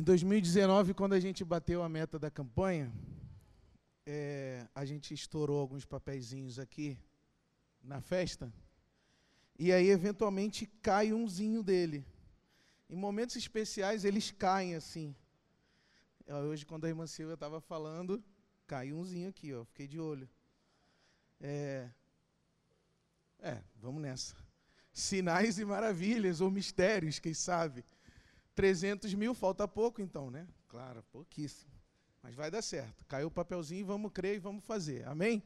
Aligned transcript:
Em 0.00 0.02
2019, 0.02 0.94
quando 0.94 1.12
a 1.12 1.20
gente 1.20 1.44
bateu 1.44 1.82
a 1.82 1.88
meta 1.88 2.18
da 2.18 2.30
campanha, 2.30 2.90
é, 4.06 4.66
a 4.74 4.82
gente 4.86 5.12
estourou 5.12 5.60
alguns 5.60 5.84
papeizinhos 5.84 6.58
aqui 6.58 6.98
na 7.82 8.00
festa, 8.00 8.50
e 9.58 9.70
aí 9.70 9.90
eventualmente 9.90 10.64
cai 10.80 11.12
umzinho 11.12 11.62
dele. 11.62 12.02
Em 12.88 12.96
momentos 12.96 13.36
especiais 13.36 14.06
eles 14.06 14.30
caem 14.30 14.74
assim. 14.74 15.14
Hoje, 16.26 16.64
quando 16.64 16.86
a 16.86 16.88
irmã 16.88 17.06
Silvia 17.06 17.34
estava 17.34 17.60
falando, 17.60 18.24
caiu 18.66 18.96
umzinho 18.96 19.28
aqui, 19.28 19.52
ó, 19.52 19.66
fiquei 19.66 19.86
de 19.86 20.00
olho. 20.00 20.26
É, 21.38 21.90
é, 23.38 23.62
vamos 23.76 24.00
nessa. 24.00 24.34
Sinais 24.94 25.58
e 25.58 25.64
maravilhas, 25.66 26.40
ou 26.40 26.50
mistérios, 26.50 27.18
quem 27.18 27.34
sabe. 27.34 27.84
300 28.60 29.14
mil, 29.14 29.32
falta 29.32 29.66
pouco 29.66 30.02
então, 30.02 30.30
né? 30.30 30.46
Claro, 30.68 31.02
pouquíssimo. 31.10 31.72
Mas 32.22 32.34
vai 32.34 32.50
dar 32.50 32.60
certo. 32.60 33.06
Caiu 33.06 33.28
o 33.28 33.30
papelzinho, 33.30 33.86
vamos 33.86 34.12
crer 34.12 34.34
e 34.36 34.38
vamos 34.38 34.62
fazer. 34.62 35.08
Amém? 35.08 35.42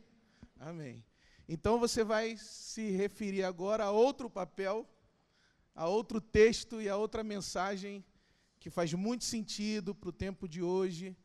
Amém. 0.58 1.04
Então 1.48 1.78
você 1.78 2.02
vai 2.02 2.36
se 2.36 2.90
referir 2.90 3.44
agora 3.44 3.84
a 3.84 3.92
outro 3.92 4.28
papel, 4.28 4.84
a 5.76 5.86
outro 5.86 6.20
texto 6.20 6.82
e 6.82 6.88
a 6.88 6.96
outra 6.96 7.22
mensagem 7.22 8.04
que 8.58 8.68
faz 8.68 8.92
muito 8.92 9.22
sentido 9.22 9.94
para 9.94 10.08
o 10.08 10.12
tempo 10.26 10.48
de 10.48 10.60
hoje, 10.60 11.16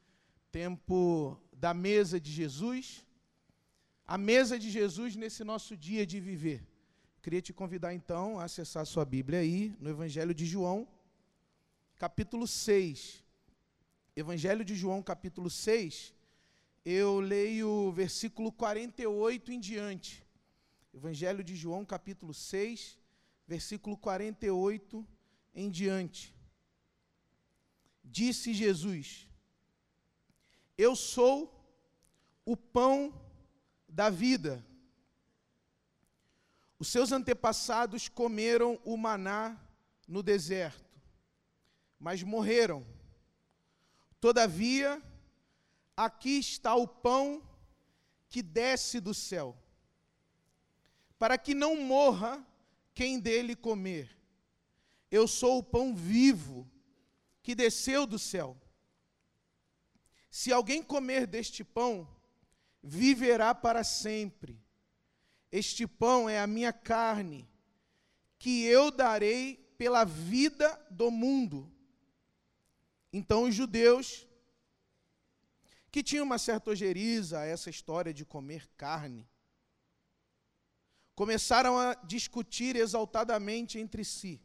tempo 0.52 1.42
da 1.52 1.74
mesa 1.74 2.20
de 2.20 2.32
Jesus, 2.32 3.04
a 4.06 4.16
mesa 4.16 4.60
de 4.60 4.70
Jesus 4.70 5.16
nesse 5.16 5.44
nosso 5.44 5.76
dia 5.76 6.06
de 6.06 6.20
viver. 6.20 6.64
Queria 7.24 7.42
te 7.42 7.52
convidar 7.52 7.96
então 7.96 8.40
a 8.40 8.44
acessar 8.44 8.84
a 8.84 8.86
sua 8.86 9.06
Bíblia 9.06 9.40
aí, 9.40 9.76
no 9.80 9.90
Evangelho 9.90 10.36
de 10.36 10.46
João, 10.46 10.88
capítulo 12.00 12.48
6. 12.48 13.22
Evangelho 14.16 14.64
de 14.64 14.74
João, 14.74 15.04
capítulo 15.04 15.50
6, 15.50 16.14
eu 16.86 17.20
leio 17.20 17.70
o 17.70 17.92
versículo 17.92 18.54
48 18.54 19.52
em 19.52 19.60
diante. 19.60 20.26
Evangelho 20.94 21.44
de 21.44 21.56
João, 21.58 21.86
capítulo 21.86 22.34
6, 22.34 22.98
versículo 23.46 23.98
48 23.98 25.06
em 25.54 25.70
diante. 25.70 26.34
Disse 28.04 28.54
Jesus: 28.54 29.28
Eu 30.78 30.96
sou 30.96 31.54
o 32.46 32.56
pão 32.56 33.14
da 33.88 34.10
vida. 34.10 34.66
Os 36.80 36.88
seus 36.88 37.12
antepassados 37.12 38.08
comeram 38.08 38.80
o 38.86 38.96
maná 38.96 39.60
no 40.08 40.24
deserto 40.24 40.89
mas 42.00 42.24
morreram. 42.24 42.86
Todavia, 44.20 45.02
aqui 45.96 46.40
está 46.40 46.76
o 46.76 46.88
pão 46.88 47.44
que 48.30 48.42
desce 48.42 49.00
do 49.00 49.14
céu, 49.14 49.58
para 51.18 51.38
que 51.38 51.54
não 51.54 51.76
morra 51.76 52.46
quem 52.94 53.20
dele 53.20 53.56
comer. 53.56 54.18
Eu 55.12 55.28
sou 55.28 55.58
o 55.58 55.64
pão 55.64 55.96
vivo 55.96 56.70
que 57.42 57.56
desceu 57.56 58.06
do 58.06 58.20
céu. 58.20 58.56
Se 60.30 60.54
alguém 60.54 60.84
comer 60.84 61.26
deste 61.26 61.64
pão, 61.64 62.08
viverá 62.84 63.56
para 63.56 63.84
sempre. 63.84 64.62
Este 65.52 65.88
pão 65.88 66.30
é 66.30 66.40
a 66.40 66.46
minha 66.46 66.72
carne, 66.72 67.50
que 68.38 68.64
eu 68.64 68.92
darei 68.92 69.56
pela 69.78 70.04
vida 70.04 70.80
do 70.92 71.10
mundo. 71.10 71.72
Então 73.12 73.44
os 73.44 73.56
judeus, 73.56 74.28
que 75.92 76.04
tinham 76.04 76.26
uma 76.26 76.38
certa 76.38 76.70
ojeriza 76.70 77.40
a 77.40 77.46
essa 77.46 77.70
história 77.70 78.14
de 78.14 78.24
comer 78.24 78.68
carne, 78.78 79.28
começaram 81.16 81.78
a 81.78 81.96
discutir 81.96 82.76
exaltadamente 82.76 83.80
entre 83.80 84.06
si: 84.06 84.42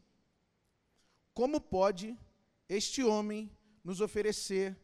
como 1.33 1.61
pode 1.61 2.17
este 2.67 3.03
homem 3.03 3.51
nos 3.83 4.01
oferecer 4.01 4.75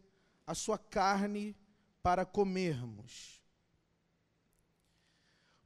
a 0.46 0.53
sua 0.53 0.78
carne 0.78 1.58
para 2.03 2.25
comermos? 2.25 3.41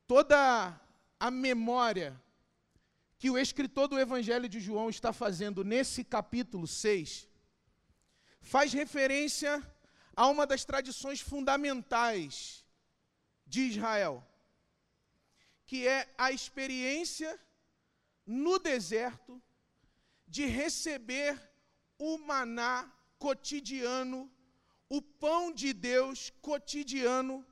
Toda 0.08 0.80
a 1.20 1.32
memória 1.32 2.22
que 3.18 3.30
o 3.30 3.38
escritor 3.38 3.88
do 3.88 4.00
Evangelho 4.00 4.48
de 4.48 4.60
João 4.60 4.90
está 4.90 5.12
fazendo 5.12 5.64
nesse 5.64 6.04
capítulo 6.04 6.68
6 6.68 7.28
faz 8.46 8.72
referência 8.72 9.52
a 10.16 10.28
uma 10.28 10.46
das 10.46 10.64
tradições 10.64 11.20
fundamentais 11.20 12.64
de 13.46 13.62
Israel, 13.62 14.26
que 15.66 15.88
é 15.88 16.08
a 16.16 16.32
experiência 16.32 17.40
no 18.26 18.60
deserto 18.60 19.42
de 20.28 20.46
receber 20.46 21.42
o 21.98 22.20
maná 22.20 22.92
cotidiano, 23.18 24.32
o 24.88 25.02
pão 25.02 25.52
de 25.52 25.74
Deus 25.74 26.32
cotidiano, 26.40 27.44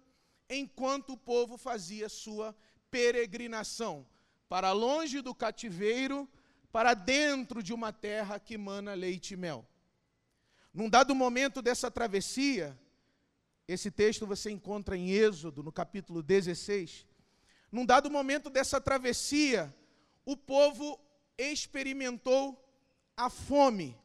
enquanto 0.47 1.13
o 1.13 1.17
povo 1.17 1.57
fazia 1.57 2.07
sua 2.07 2.55
peregrinação 2.91 4.07
para 4.47 4.71
longe 4.71 5.21
do 5.21 5.33
cativeiro, 5.33 6.29
para 6.71 6.93
dentro 6.93 7.63
de 7.63 7.73
uma 7.73 7.91
terra 7.91 8.39
que 8.39 8.57
mana 8.57 8.93
leite 8.93 9.33
e 9.33 9.37
mel. 9.37 9.67
Num 10.73 10.89
dado 10.89 11.13
momento 11.13 11.61
dessa 11.61 11.91
travessia, 11.91 12.77
esse 13.67 13.91
texto 13.91 14.25
você 14.25 14.49
encontra 14.49 14.97
em 14.97 15.11
Êxodo, 15.11 15.61
no 15.61 15.71
capítulo 15.71 16.23
16. 16.23 17.05
Num 17.71 17.85
dado 17.85 18.09
momento 18.09 18.49
dessa 18.49 18.81
travessia, 18.81 19.73
o 20.25 20.35
povo 20.35 20.99
experimentou 21.37 22.59
a 23.15 23.29
fome. 23.29 23.95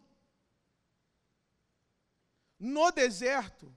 No 2.59 2.91
deserto, 2.91 3.75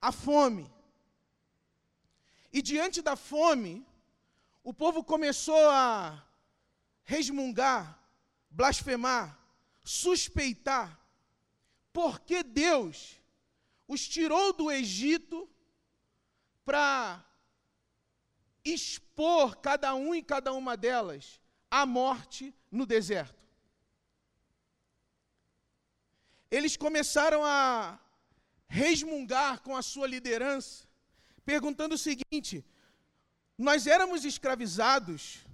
a 0.00 0.10
fome. 0.10 0.72
E 2.50 2.62
diante 2.62 3.02
da 3.02 3.14
fome, 3.14 3.86
o 4.64 4.72
povo 4.72 5.04
começou 5.04 5.68
a 5.68 6.26
resmungar, 7.04 8.02
blasfemar, 8.50 9.38
suspeitar 9.84 10.99
porque 11.92 12.42
Deus 12.42 13.20
os 13.86 14.06
tirou 14.06 14.52
do 14.52 14.70
Egito 14.70 15.48
para 16.64 17.24
expor 18.64 19.56
cada 19.56 19.94
um 19.94 20.14
e 20.14 20.22
cada 20.22 20.52
uma 20.52 20.76
delas 20.76 21.40
à 21.70 21.84
morte 21.84 22.54
no 22.70 22.86
deserto. 22.86 23.40
Eles 26.50 26.76
começaram 26.76 27.44
a 27.44 27.98
resmungar 28.68 29.60
com 29.62 29.76
a 29.76 29.82
sua 29.82 30.06
liderança, 30.06 30.86
perguntando 31.44 31.94
o 31.94 31.98
seguinte: 31.98 32.64
nós 33.56 33.86
éramos 33.86 34.24
escravizados, 34.24 35.44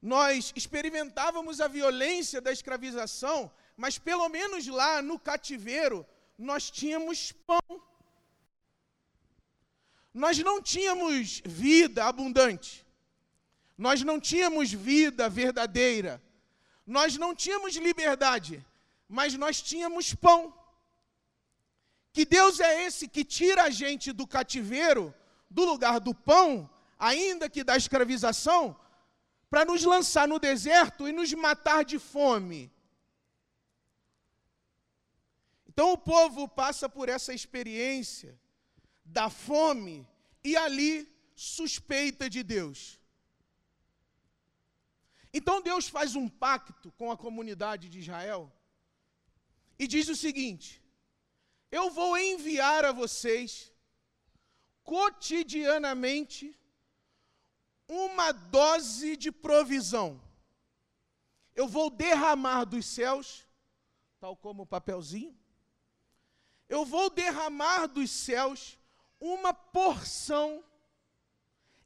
nós 0.00 0.52
experimentávamos 0.54 1.60
a 1.60 1.68
violência 1.68 2.40
da 2.40 2.52
escravização, 2.52 3.50
mas 3.76 3.98
pelo 3.98 4.28
menos 4.28 4.66
lá 4.66 5.02
no 5.02 5.18
cativeiro 5.18 6.06
nós 6.38 6.70
tínhamos 6.70 7.32
pão. 7.32 7.82
Nós 10.12 10.38
não 10.38 10.62
tínhamos 10.62 11.42
vida 11.44 12.04
abundante. 12.04 12.86
Nós 13.76 14.02
não 14.02 14.18
tínhamos 14.18 14.72
vida 14.72 15.28
verdadeira. 15.28 16.22
Nós 16.86 17.16
não 17.16 17.34
tínhamos 17.34 17.74
liberdade, 17.76 18.64
mas 19.08 19.34
nós 19.34 19.60
tínhamos 19.60 20.14
pão. 20.14 20.54
Que 22.12 22.24
Deus 22.24 22.60
é 22.60 22.84
esse 22.84 23.08
que 23.08 23.24
tira 23.24 23.64
a 23.64 23.70
gente 23.70 24.12
do 24.12 24.26
cativeiro, 24.26 25.14
do 25.50 25.64
lugar 25.64 26.00
do 26.00 26.14
pão, 26.14 26.70
ainda 26.98 27.50
que 27.50 27.62
da 27.62 27.76
escravização, 27.76 28.74
para 29.50 29.64
nos 29.64 29.82
lançar 29.84 30.26
no 30.26 30.38
deserto 30.38 31.06
e 31.06 31.12
nos 31.12 31.32
matar 31.34 31.84
de 31.84 31.98
fome. 31.98 32.72
Então 35.76 35.92
o 35.92 35.98
povo 35.98 36.48
passa 36.48 36.88
por 36.88 37.06
essa 37.06 37.34
experiência 37.34 38.40
da 39.04 39.28
fome 39.28 40.08
e 40.42 40.56
ali 40.56 41.06
suspeita 41.34 42.30
de 42.30 42.42
Deus. 42.42 42.98
Então 45.34 45.60
Deus 45.60 45.86
faz 45.86 46.16
um 46.16 46.30
pacto 46.30 46.90
com 46.92 47.12
a 47.12 47.16
comunidade 47.24 47.90
de 47.90 47.98
Israel 47.98 48.50
e 49.78 49.86
diz 49.86 50.08
o 50.08 50.16
seguinte: 50.16 50.82
Eu 51.70 51.90
vou 51.90 52.16
enviar 52.16 52.82
a 52.86 52.90
vocês 52.90 53.70
cotidianamente 54.82 56.58
uma 57.86 58.32
dose 58.32 59.14
de 59.14 59.30
provisão. 59.30 60.22
Eu 61.54 61.68
vou 61.68 61.90
derramar 61.90 62.64
dos 62.64 62.86
céus 62.86 63.46
tal 64.18 64.34
como 64.34 64.62
o 64.62 64.66
papelzinho. 64.66 65.36
Eu 66.68 66.84
vou 66.84 67.10
derramar 67.10 67.86
dos 67.86 68.10
céus 68.10 68.78
uma 69.20 69.54
porção, 69.54 70.64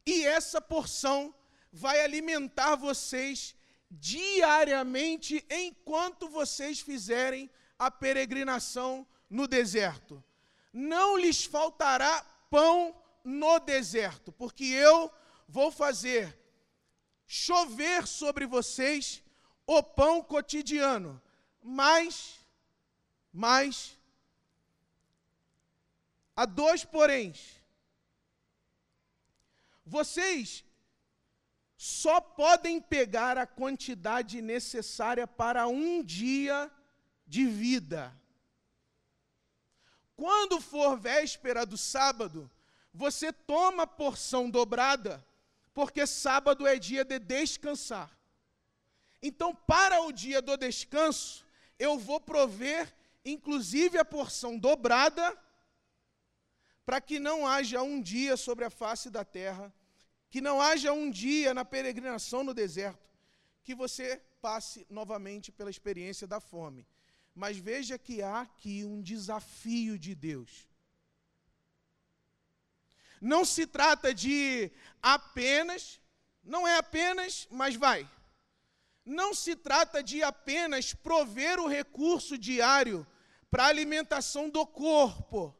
e 0.04 0.24
essa 0.24 0.60
porção 0.60 1.34
vai 1.72 2.00
alimentar 2.00 2.74
vocês 2.74 3.54
diariamente 3.90 5.44
enquanto 5.50 6.28
vocês 6.28 6.80
fizerem 6.80 7.50
a 7.78 7.90
peregrinação 7.90 9.06
no 9.28 9.46
deserto. 9.46 10.22
Não 10.72 11.16
lhes 11.16 11.44
faltará 11.44 12.24
pão 12.50 12.94
no 13.24 13.58
deserto, 13.58 14.32
porque 14.32 14.64
eu 14.64 15.12
vou 15.48 15.70
fazer 15.70 16.38
chover 17.26 18.06
sobre 18.06 18.46
vocês 18.46 19.22
o 19.66 19.82
pão 19.82 20.22
cotidiano. 20.22 21.20
Mas, 21.62 22.40
mas, 23.32 23.96
há 26.40 26.46
dois 26.46 26.86
poréns. 26.86 27.38
Vocês 29.84 30.64
só 31.76 32.18
podem 32.18 32.80
pegar 32.80 33.36
a 33.36 33.46
quantidade 33.46 34.40
necessária 34.40 35.26
para 35.26 35.68
um 35.68 36.02
dia 36.02 36.70
de 37.26 37.44
vida. 37.44 38.18
Quando 40.16 40.62
for 40.62 40.98
véspera 40.98 41.66
do 41.66 41.76
sábado, 41.76 42.50
você 42.92 43.30
toma 43.34 43.86
porção 43.86 44.48
dobrada, 44.48 45.22
porque 45.74 46.06
sábado 46.06 46.66
é 46.66 46.78
dia 46.78 47.04
de 47.04 47.18
descansar. 47.18 48.10
Então, 49.22 49.54
para 49.54 50.00
o 50.04 50.10
dia 50.10 50.40
do 50.40 50.56
descanso, 50.56 51.46
eu 51.78 51.98
vou 51.98 52.18
prover, 52.18 52.90
inclusive, 53.26 53.98
a 53.98 54.04
porção 54.06 54.58
dobrada, 54.58 55.38
para 56.90 57.00
que 57.00 57.20
não 57.20 57.46
haja 57.46 57.80
um 57.82 58.02
dia 58.02 58.36
sobre 58.36 58.64
a 58.64 58.68
face 58.68 59.10
da 59.10 59.24
terra, 59.24 59.72
que 60.28 60.40
não 60.40 60.60
haja 60.60 60.92
um 60.92 61.08
dia 61.08 61.54
na 61.54 61.64
peregrinação 61.64 62.42
no 62.42 62.52
deserto, 62.52 63.08
que 63.62 63.76
você 63.76 64.20
passe 64.42 64.84
novamente 64.90 65.52
pela 65.52 65.70
experiência 65.70 66.26
da 66.26 66.40
fome. 66.40 66.84
Mas 67.32 67.56
veja 67.56 67.96
que 67.96 68.20
há 68.22 68.40
aqui 68.40 68.84
um 68.84 69.00
desafio 69.00 69.96
de 69.96 70.16
Deus. 70.16 70.68
Não 73.20 73.44
se 73.44 73.68
trata 73.68 74.12
de 74.12 74.72
apenas, 75.00 76.00
não 76.42 76.66
é 76.66 76.76
apenas, 76.76 77.46
mas 77.52 77.76
vai. 77.76 78.10
Não 79.04 79.32
se 79.32 79.54
trata 79.54 80.02
de 80.02 80.24
apenas 80.24 80.92
prover 80.92 81.60
o 81.60 81.68
recurso 81.68 82.36
diário 82.36 83.06
para 83.48 83.66
a 83.66 83.68
alimentação 83.68 84.50
do 84.50 84.66
corpo. 84.66 85.56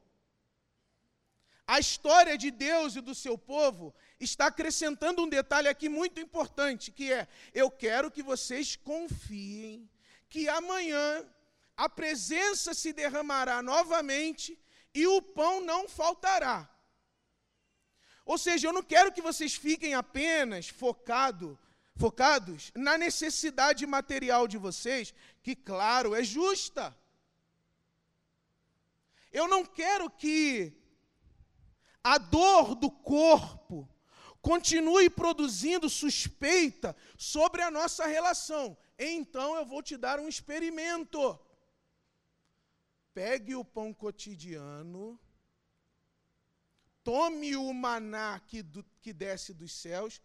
A 1.75 1.79
história 1.79 2.37
de 2.37 2.51
Deus 2.51 2.97
e 2.97 3.01
do 3.01 3.15
seu 3.15 3.39
povo 3.39 3.95
está 4.19 4.47
acrescentando 4.47 5.23
um 5.23 5.29
detalhe 5.29 5.69
aqui 5.69 5.89
muito 5.89 6.19
importante, 6.19 6.91
que 6.91 7.13
é: 7.13 7.29
eu 7.55 7.71
quero 7.71 8.11
que 8.11 8.25
vocês 8.25 8.75
confiem 8.75 9.89
que 10.29 10.49
amanhã 10.49 11.25
a 11.77 11.89
presença 11.89 12.75
se 12.75 12.93
derramará 12.93 13.63
novamente 13.63 14.59
e 14.93 15.07
o 15.07 15.23
pão 15.23 15.61
não 15.61 15.89
faltará. 15.89 16.69
Ou 18.25 18.37
seja, 18.37 18.67
eu 18.67 18.73
não 18.73 18.83
quero 18.83 19.13
que 19.13 19.23
vocês 19.23 19.55
fiquem 19.55 19.95
apenas 19.95 20.69
focado, 20.69 21.57
focados 21.95 22.73
na 22.75 22.99
necessidade 22.99 23.87
material 23.87 24.49
de 24.49 24.59
vocês, 24.59 25.15
que, 25.41 25.55
claro, 25.55 26.17
é 26.17 26.25
justa. 26.25 26.93
Eu 29.31 29.47
não 29.47 29.65
quero 29.65 30.11
que 30.11 30.80
a 32.03 32.19
dor 32.19 32.75
do 32.75 32.91
corpo 32.91 33.89
continue 34.41 35.11
produzindo 35.11 35.89
suspeita 35.89 36.97
sobre 37.17 37.63
a 37.63 37.71
nossa 37.71 38.07
relação. 38.07 38.77
Então 38.99 39.55
eu 39.57 39.65
vou 39.65 39.83
te 39.83 39.97
dar 39.97 40.19
um 40.19 40.29
experimento. 40.29 41.39
Pegue 43.13 43.55
o 43.55 43.65
pão 43.65 43.93
cotidiano, 43.93 45.19
tome 47.03 47.57
o 47.57 47.73
maná 47.73 48.41
que, 48.41 48.63
do, 48.63 48.85
que 49.03 49.13
desce 49.13 49.53
dos 49.53 49.73
céus 49.73 50.23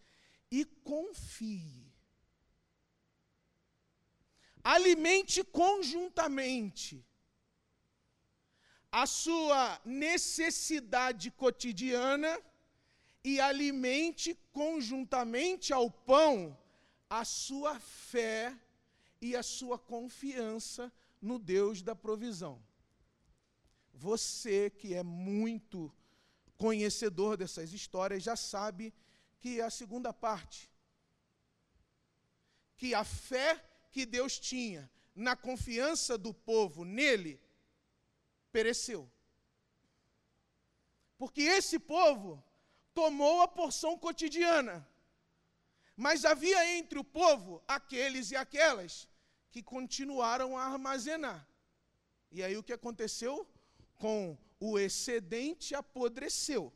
e 0.51 0.63
confie. 0.63 1.92
Alimente 4.63 5.44
conjuntamente 5.44 7.06
a 9.02 9.06
sua 9.06 9.78
necessidade 9.84 11.30
cotidiana 11.30 12.42
e 13.26 13.42
alimente 13.42 14.40
conjuntamente 14.54 15.74
ao 15.74 15.92
pão 15.92 16.58
a 17.10 17.26
sua 17.26 17.78
fé 17.78 18.58
e 19.22 19.36
a 19.36 19.44
sua 19.44 19.78
confiança 19.78 20.90
no 21.22 21.38
Deus 21.38 21.82
da 21.82 21.94
provisão. 21.94 22.58
Você 23.94 24.70
que 24.70 24.94
é 24.94 25.04
muito 25.04 25.94
conhecedor 26.56 27.36
dessas 27.36 27.74
histórias 27.74 28.24
já 28.24 28.38
sabe 28.38 28.94
que 29.42 29.60
é 29.60 29.66
a 29.66 29.70
segunda 29.70 30.14
parte, 30.14 30.72
que 32.78 32.94
a 32.94 33.04
fé 33.04 33.62
que 33.92 34.06
Deus 34.06 34.40
tinha 34.40 34.90
na 35.14 35.36
confiança 35.36 36.18
do 36.18 36.34
povo 36.34 36.86
nele 36.86 37.42
pereceu. 38.56 39.02
Porque 41.19 41.44
esse 41.57 41.78
povo 41.96 42.30
tomou 43.00 43.36
a 43.42 43.48
porção 43.60 43.94
cotidiana. 44.06 44.75
Mas 46.06 46.25
havia 46.31 46.62
entre 46.78 46.98
o 47.00 47.10
povo 47.22 47.52
aqueles 47.78 48.31
e 48.31 48.36
aquelas 48.46 48.94
que 49.52 49.62
continuaram 49.75 50.50
a 50.57 50.63
armazenar. 50.72 51.42
E 52.36 52.44
aí 52.44 52.56
o 52.57 52.66
que 52.68 52.78
aconteceu? 52.80 53.36
com 53.96 54.38
o 54.60 54.78
excedente 54.78 55.74
apodreceu. 55.74 56.72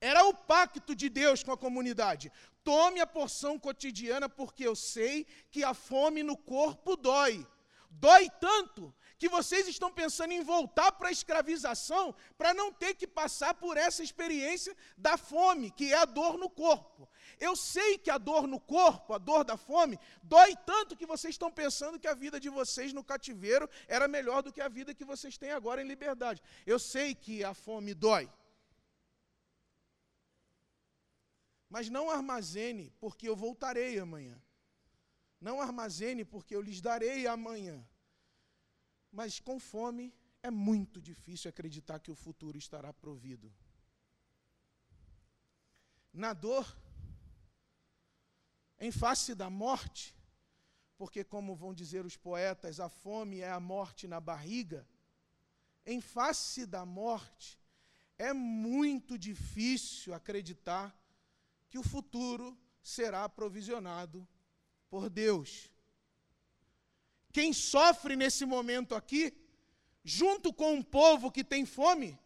Era 0.00 0.24
o 0.24 0.34
pacto 0.34 0.94
de 0.94 1.08
Deus 1.08 1.42
com 1.42 1.52
a 1.52 1.56
comunidade. 1.56 2.30
Tome 2.62 3.00
a 3.00 3.06
porção 3.06 3.58
cotidiana, 3.58 4.28
porque 4.28 4.66
eu 4.66 4.76
sei 4.76 5.26
que 5.50 5.62
a 5.64 5.74
fome 5.74 6.22
no 6.22 6.36
corpo 6.36 6.96
dói. 6.96 7.46
Dói 7.90 8.28
tanto 8.40 8.92
que 9.24 9.28
vocês 9.30 9.66
estão 9.66 9.90
pensando 9.90 10.32
em 10.32 10.42
voltar 10.42 10.92
para 10.92 11.08
a 11.08 11.16
escravização 11.18 12.14
para 12.36 12.52
não 12.52 12.70
ter 12.70 12.92
que 12.94 13.06
passar 13.06 13.54
por 13.54 13.74
essa 13.78 14.02
experiência 14.02 14.76
da 14.98 15.16
fome, 15.16 15.70
que 15.70 15.94
é 15.94 15.96
a 15.96 16.04
dor 16.04 16.36
no 16.36 16.50
corpo. 16.50 17.08
Eu 17.40 17.56
sei 17.56 17.96
que 17.96 18.10
a 18.10 18.18
dor 18.18 18.46
no 18.46 18.60
corpo, 18.60 19.14
a 19.14 19.16
dor 19.16 19.42
da 19.42 19.56
fome, 19.56 19.98
dói 20.22 20.54
tanto 20.66 20.94
que 20.94 21.06
vocês 21.06 21.32
estão 21.36 21.50
pensando 21.50 21.98
que 21.98 22.06
a 22.06 22.12
vida 22.12 22.38
de 22.38 22.50
vocês 22.50 22.92
no 22.92 23.02
cativeiro 23.02 23.66
era 23.88 24.06
melhor 24.06 24.42
do 24.42 24.52
que 24.52 24.60
a 24.60 24.68
vida 24.68 24.92
que 24.92 25.06
vocês 25.06 25.38
têm 25.38 25.52
agora 25.52 25.80
em 25.80 25.88
liberdade. 25.88 26.42
Eu 26.66 26.78
sei 26.78 27.14
que 27.14 27.42
a 27.42 27.54
fome 27.54 27.94
dói. 27.94 28.30
Mas 31.70 31.88
não 31.88 32.10
armazene, 32.10 32.92
porque 33.00 33.26
eu 33.26 33.34
voltarei 33.34 33.98
amanhã. 33.98 34.38
Não 35.40 35.62
armazene, 35.62 36.26
porque 36.26 36.54
eu 36.54 36.60
lhes 36.60 36.82
darei 36.82 37.26
amanhã. 37.26 37.82
Mas 39.14 39.38
com 39.38 39.60
fome 39.60 40.12
é 40.42 40.50
muito 40.50 41.00
difícil 41.00 41.48
acreditar 41.48 42.00
que 42.00 42.10
o 42.10 42.16
futuro 42.16 42.58
estará 42.58 42.92
provido. 42.92 43.54
Na 46.12 46.32
dor, 46.32 46.66
em 48.80 48.90
face 48.90 49.32
da 49.32 49.48
morte, 49.48 50.12
porque, 50.98 51.22
como 51.22 51.54
vão 51.54 51.72
dizer 51.72 52.04
os 52.04 52.16
poetas, 52.16 52.80
a 52.80 52.88
fome 52.88 53.38
é 53.38 53.50
a 53.50 53.60
morte 53.60 54.08
na 54.08 54.18
barriga, 54.18 54.84
em 55.86 56.00
face 56.00 56.66
da 56.66 56.84
morte, 56.84 57.56
é 58.18 58.32
muito 58.32 59.16
difícil 59.16 60.12
acreditar 60.12 60.92
que 61.70 61.78
o 61.78 61.84
futuro 61.84 62.58
será 62.82 63.28
provisionado 63.28 64.26
por 64.88 65.08
Deus. 65.08 65.70
Quem 67.36 67.52
sofre 67.52 68.14
nesse 68.22 68.44
momento 68.54 68.94
aqui, 68.94 69.22
junto 70.04 70.52
com 70.60 70.72
um 70.74 70.84
povo 70.98 71.32
que 71.36 71.42
tem 71.52 71.66
fome, 71.66 72.16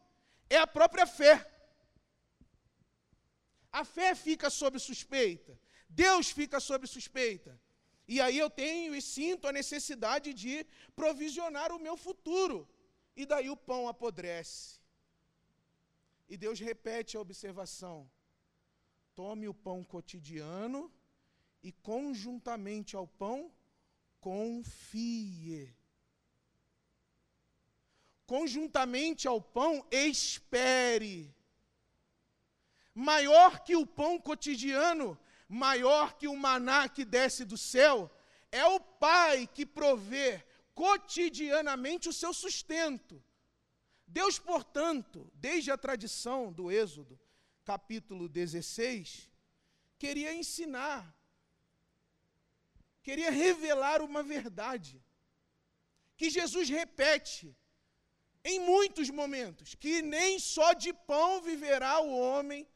é 0.51 0.59
a 0.59 0.67
própria 0.67 1.07
fé. 1.07 1.35
A 3.81 3.85
fé 3.97 4.15
fica 4.15 4.51
sob 4.51 4.79
suspeita. 4.79 5.59
Deus 5.89 6.31
fica 6.39 6.61
sob 6.61 6.87
suspeita. 6.87 7.59
E 8.07 8.21
aí 8.21 8.37
eu 8.39 8.51
tenho 8.51 8.95
e 8.95 9.01
sinto 9.01 9.49
a 9.49 9.53
necessidade 9.61 10.35
de 10.43 10.67
provisionar 10.95 11.73
o 11.73 11.83
meu 11.87 11.97
futuro. 11.97 12.69
E 13.17 13.25
daí 13.25 13.49
o 13.49 13.57
pão 13.57 13.89
apodrece. 13.89 14.79
E 16.29 16.37
Deus 16.37 16.61
repete 16.61 17.17
a 17.17 17.21
observação: 17.27 17.97
tome 19.15 19.49
o 19.49 19.55
pão 19.55 19.83
cotidiano 19.83 20.93
e, 21.63 21.73
conjuntamente 21.73 22.95
ao 22.95 23.07
pão, 23.07 23.51
confie. 24.29 25.75
Conjuntamente 28.27 29.27
ao 29.27 29.41
pão, 29.41 29.87
espere. 29.91 31.35
Maior 32.95 33.61
que 33.61 33.75
o 33.75 33.87
pão 33.87 34.21
cotidiano, 34.21 35.19
maior 35.49 36.19
que 36.19 36.29
o 36.29 36.37
maná 36.37 36.91
que 36.91 37.07
desce 37.07 37.43
do 37.47 37.57
céu, 37.57 38.11
é 38.53 38.67
o 38.67 38.79
Pai 38.79 39.47
que 39.47 39.65
provê 39.65 40.45
cotidianamente 40.75 42.07
o 42.11 42.13
seu 42.13 42.35
sustento. 42.35 43.23
Deus, 44.07 44.39
portanto, 44.39 45.31
desde 45.35 45.71
a 45.71 45.79
tradição 45.79 46.53
do 46.53 46.71
Êxodo, 46.71 47.19
capítulo 47.65 48.29
16, 48.29 49.31
queria 49.99 50.35
ensinar, 50.35 51.18
queria 53.09 53.31
revelar 53.31 53.99
uma 54.03 54.23
verdade, 54.23 55.03
que 56.19 56.29
Jesus 56.29 56.69
repete 56.69 57.57
em 58.45 58.59
muitos 58.61 59.09
momentos, 59.21 59.75
que 59.83 60.03
nem 60.03 60.39
só 60.39 60.69
de 60.73 60.93
pão 60.93 61.41
viverá 61.41 61.95
o 62.01 62.11
homem, 62.19 62.69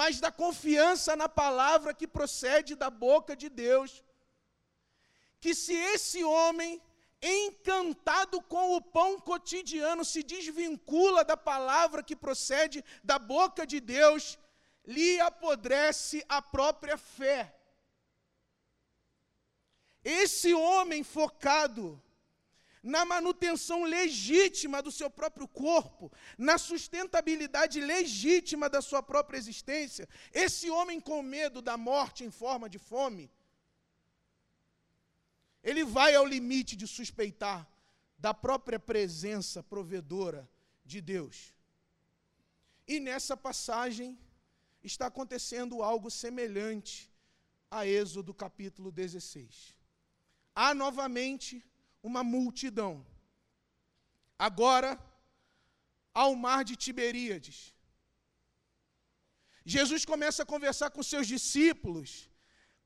mas 0.00 0.20
da 0.24 0.30
confiança 0.30 1.16
na 1.22 1.28
palavra 1.28 1.96
que 1.98 2.06
procede 2.06 2.74
da 2.76 2.90
boca 2.90 3.34
de 3.42 3.48
Deus. 3.48 4.04
Que 5.40 5.52
se 5.62 5.74
esse 5.94 6.22
homem 6.22 6.80
encantado 7.20 8.40
com 8.42 8.76
o 8.76 8.80
pão 8.80 9.18
cotidiano, 9.18 10.04
se 10.04 10.22
desvincula 10.22 11.24
da 11.24 11.36
palavra 11.36 12.02
que 12.02 12.16
procede 12.24 12.84
da 13.02 13.18
boca 13.18 13.66
de 13.66 13.80
Deus, 13.80 14.38
lhe 14.84 15.20
apodrece 15.20 16.24
a 16.28 16.40
própria 16.40 16.96
fé. 16.96 17.53
Esse 20.04 20.52
homem 20.52 21.02
focado 21.02 22.00
na 22.82 23.02
manutenção 23.06 23.84
legítima 23.84 24.82
do 24.82 24.92
seu 24.92 25.08
próprio 25.08 25.48
corpo, 25.48 26.12
na 26.36 26.58
sustentabilidade 26.58 27.80
legítima 27.80 28.68
da 28.68 28.82
sua 28.82 29.02
própria 29.02 29.38
existência, 29.38 30.06
esse 30.34 30.68
homem 30.68 31.00
com 31.00 31.22
medo 31.22 31.62
da 31.62 31.78
morte 31.78 32.24
em 32.24 32.30
forma 32.30 32.68
de 32.68 32.78
fome, 32.78 33.30
ele 35.62 35.82
vai 35.82 36.14
ao 36.14 36.26
limite 36.26 36.76
de 36.76 36.86
suspeitar 36.86 37.66
da 38.18 38.34
própria 38.34 38.78
presença 38.78 39.62
provedora 39.62 40.46
de 40.84 41.00
Deus. 41.00 41.54
E 42.86 43.00
nessa 43.00 43.34
passagem 43.34 44.18
está 44.82 45.06
acontecendo 45.06 45.82
algo 45.82 46.10
semelhante 46.10 47.10
a 47.70 47.86
Êxodo 47.86 48.34
capítulo 48.34 48.92
16. 48.92 49.74
Há 50.54 50.74
novamente 50.74 51.64
uma 52.02 52.22
multidão. 52.22 53.04
Agora, 54.38 54.98
ao 56.12 56.34
mar 56.36 56.64
de 56.64 56.76
Tiberíades. 56.76 57.74
Jesus 59.64 60.04
começa 60.04 60.42
a 60.42 60.46
conversar 60.46 60.90
com 60.90 61.02
seus 61.02 61.26
discípulos 61.26 62.30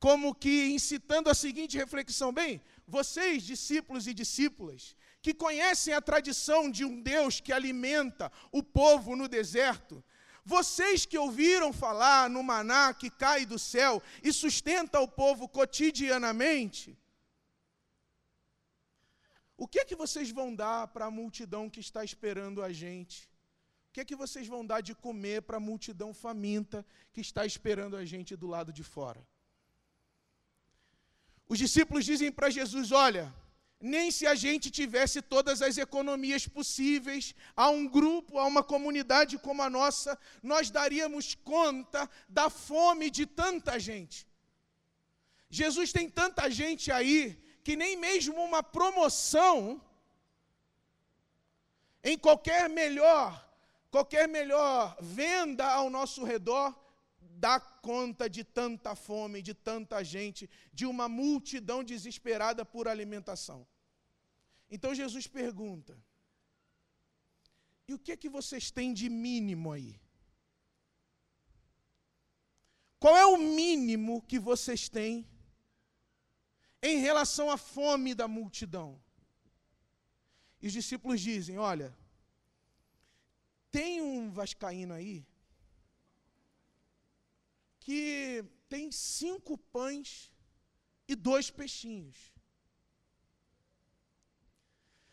como 0.00 0.34
que 0.34 0.68
incitando 0.68 1.28
a 1.28 1.34
seguinte 1.34 1.76
reflexão: 1.76 2.32
bem, 2.32 2.62
vocês, 2.86 3.42
discípulos 3.42 4.06
e 4.06 4.14
discípulas, 4.14 4.96
que 5.20 5.34
conhecem 5.34 5.92
a 5.92 6.00
tradição 6.00 6.70
de 6.70 6.84
um 6.84 7.02
Deus 7.02 7.40
que 7.40 7.52
alimenta 7.52 8.32
o 8.52 8.62
povo 8.62 9.16
no 9.16 9.28
deserto, 9.28 10.02
vocês 10.44 11.04
que 11.04 11.18
ouviram 11.18 11.72
falar 11.72 12.30
no 12.30 12.42
maná 12.42 12.94
que 12.94 13.10
cai 13.10 13.44
do 13.44 13.58
céu 13.58 14.02
e 14.22 14.32
sustenta 14.32 15.00
o 15.00 15.08
povo 15.08 15.48
cotidianamente, 15.48 16.96
o 19.62 19.66
que 19.66 19.80
é 19.80 19.84
que 19.84 19.96
vocês 19.96 20.30
vão 20.30 20.54
dar 20.54 20.86
para 20.86 21.06
a 21.06 21.10
multidão 21.10 21.68
que 21.68 21.80
está 21.80 22.04
esperando 22.04 22.62
a 22.62 22.72
gente? 22.72 23.28
O 23.88 23.92
que 23.92 24.00
é 24.00 24.04
que 24.04 24.14
vocês 24.14 24.46
vão 24.46 24.64
dar 24.64 24.80
de 24.80 24.94
comer 24.94 25.42
para 25.42 25.56
a 25.56 25.66
multidão 25.68 26.14
faminta 26.14 26.86
que 27.12 27.20
está 27.20 27.44
esperando 27.44 27.96
a 27.96 28.04
gente 28.04 28.36
do 28.36 28.46
lado 28.46 28.72
de 28.72 28.84
fora? 28.84 29.20
Os 31.48 31.58
discípulos 31.58 32.04
dizem 32.04 32.30
para 32.30 32.50
Jesus: 32.50 32.92
Olha, 32.92 33.34
nem 33.80 34.12
se 34.12 34.28
a 34.28 34.36
gente 34.36 34.70
tivesse 34.70 35.20
todas 35.20 35.60
as 35.60 35.76
economias 35.76 36.46
possíveis, 36.46 37.34
a 37.56 37.68
um 37.68 37.84
grupo, 37.88 38.38
a 38.38 38.44
uma 38.44 38.62
comunidade 38.62 39.38
como 39.38 39.62
a 39.62 39.68
nossa, 39.68 40.16
nós 40.40 40.70
daríamos 40.70 41.34
conta 41.34 42.08
da 42.28 42.48
fome 42.48 43.10
de 43.10 43.26
tanta 43.26 43.76
gente. 43.80 44.24
Jesus 45.50 45.92
tem 45.92 46.08
tanta 46.08 46.48
gente 46.48 46.92
aí 46.92 47.47
que 47.68 47.76
nem 47.76 47.98
mesmo 47.98 48.42
uma 48.42 48.62
promoção 48.62 49.78
em 52.02 52.16
qualquer 52.16 52.66
melhor, 52.66 53.28
qualquer 53.90 54.26
melhor 54.26 54.96
venda 55.02 55.66
ao 55.66 55.90
nosso 55.90 56.24
redor 56.24 56.74
dá 57.20 57.60
conta 57.60 58.24
de 58.26 58.42
tanta 58.42 58.94
fome, 58.94 59.42
de 59.42 59.52
tanta 59.52 60.02
gente, 60.02 60.48
de 60.72 60.86
uma 60.86 61.10
multidão 61.10 61.84
desesperada 61.84 62.64
por 62.64 62.88
alimentação. 62.88 63.68
Então 64.70 64.94
Jesus 64.94 65.26
pergunta: 65.26 65.94
e 67.86 67.92
o 67.92 67.98
que 67.98 68.12
é 68.12 68.16
que 68.16 68.30
vocês 68.30 68.70
têm 68.70 68.94
de 68.94 69.10
mínimo 69.10 69.72
aí? 69.72 70.00
Qual 72.98 73.14
é 73.14 73.26
o 73.26 73.36
mínimo 73.36 74.22
que 74.22 74.38
vocês 74.38 74.88
têm 74.88 75.28
em 76.82 76.98
relação 76.98 77.50
à 77.50 77.56
fome 77.56 78.14
da 78.14 78.28
multidão? 78.28 79.00
E 80.60 80.66
os 80.66 80.72
discípulos 80.72 81.20
dizem: 81.20 81.58
Olha, 81.58 81.96
tem 83.70 84.00
um 84.00 84.30
vascaíno 84.30 84.94
aí 84.94 85.26
que 87.80 88.44
tem 88.68 88.92
cinco 88.92 89.56
pães 89.56 90.32
e 91.06 91.14
dois 91.14 91.50
peixinhos. 91.50 92.18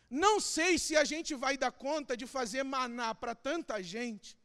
Não 0.08 0.38
sei 0.40 0.78
se 0.78 0.94
a 0.96 1.04
gente 1.04 1.34
vai 1.34 1.56
dar 1.56 1.72
conta 1.72 2.16
de 2.16 2.26
fazer 2.26 2.62
maná 2.62 3.14
para 3.14 3.34
tanta 3.34 3.82
gente, 3.82 4.38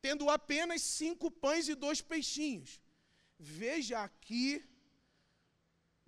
tendo 0.00 0.30
apenas 0.30 0.80
cinco 0.82 1.30
pães 1.30 1.68
e 1.68 1.74
dois 1.74 2.00
peixinhos. 2.00 2.80
Veja 3.38 4.02
aqui, 4.02 4.64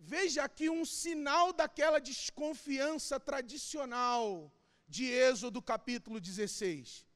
veja 0.04 0.44
aqui 0.44 0.68
um 0.68 0.84
sinal 0.84 1.52
daquela 1.52 1.98
desconfiança 1.98 3.18
tradicional 3.18 4.52
de 4.86 5.04
Êxodo 5.06 5.62
capítulo 5.62 6.20
16. 6.20 7.06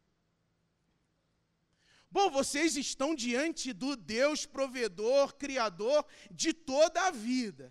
Bom, 2.11 2.31
vocês 2.31 2.77
estão 2.77 3.15
diante 3.15 3.75
do 3.75 3.95
Deus 3.95 4.47
provedor, 4.47 5.35
criador 5.35 6.07
de 6.31 6.55
toda 6.55 6.99
a 7.09 7.11
vida. 7.11 7.71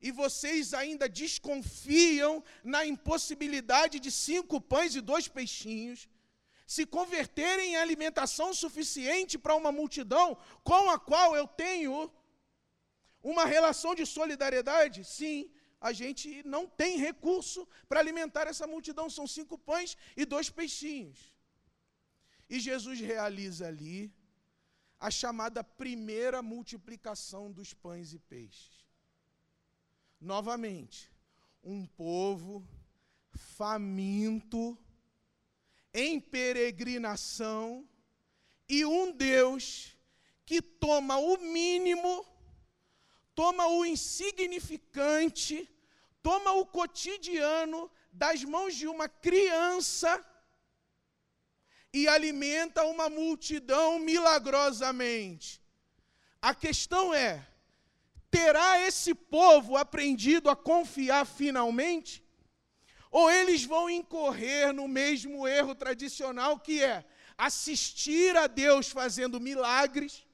E 0.00 0.10
vocês 0.10 0.74
ainda 0.74 1.08
desconfiam 1.08 2.42
na 2.64 2.84
impossibilidade 2.84 4.00
de 4.00 4.10
cinco 4.10 4.60
pães 4.60 4.94
e 4.94 5.00
dois 5.00 5.28
peixinhos 5.28 6.08
se 6.66 6.84
converterem 6.84 7.70
em 7.70 7.76
alimentação 7.76 8.52
suficiente 8.52 9.38
para 9.38 9.54
uma 9.54 9.72
multidão 9.72 10.36
com 10.62 10.90
a 10.90 10.98
qual 10.98 11.34
eu 11.34 11.46
tenho 11.46 12.12
uma 13.22 13.44
relação 13.44 13.94
de 13.94 14.04
solidariedade? 14.06 15.04
Sim, 15.04 15.50
a 15.80 15.92
gente 15.92 16.42
não 16.44 16.66
tem 16.66 16.98
recurso 16.98 17.66
para 17.88 18.00
alimentar 18.00 18.46
essa 18.46 18.66
multidão, 18.66 19.08
são 19.08 19.26
cinco 19.26 19.56
pães 19.56 19.96
e 20.16 20.24
dois 20.24 20.50
peixinhos. 20.50 21.32
E 22.48 22.58
Jesus 22.58 22.98
realiza 23.00 23.66
ali 23.66 24.12
a 24.98 25.10
chamada 25.10 25.62
primeira 25.62 26.42
multiplicação 26.42 27.52
dos 27.52 27.72
pães 27.72 28.12
e 28.12 28.18
peixes. 28.18 28.86
Novamente, 30.20 31.12
um 31.62 31.86
povo 31.86 32.66
faminto, 33.30 34.76
em 35.94 36.18
peregrinação, 36.18 37.88
e 38.68 38.84
um 38.84 39.12
Deus 39.12 39.96
que 40.44 40.60
toma 40.60 41.16
o 41.18 41.38
mínimo, 41.38 42.26
toma 43.38 43.68
o 43.68 43.84
insignificante, 43.84 45.56
toma 46.20 46.50
o 46.54 46.66
cotidiano 46.66 47.88
das 48.12 48.42
mãos 48.42 48.74
de 48.74 48.88
uma 48.88 49.08
criança 49.08 50.10
e 51.92 52.08
alimenta 52.08 52.82
uma 52.82 53.08
multidão 53.08 54.00
milagrosamente. 54.00 55.62
A 56.42 56.52
questão 56.52 57.14
é: 57.14 57.46
terá 58.28 58.80
esse 58.88 59.14
povo 59.14 59.76
aprendido 59.76 60.50
a 60.50 60.56
confiar 60.56 61.24
finalmente? 61.24 62.26
Ou 63.08 63.30
eles 63.30 63.62
vão 63.64 63.88
incorrer 63.88 64.72
no 64.72 64.88
mesmo 64.88 65.46
erro 65.46 65.76
tradicional 65.76 66.58
que 66.58 66.82
é 66.82 67.04
assistir 67.36 68.36
a 68.36 68.48
Deus 68.48 68.90
fazendo 68.90 69.38
milagres, 69.38 70.26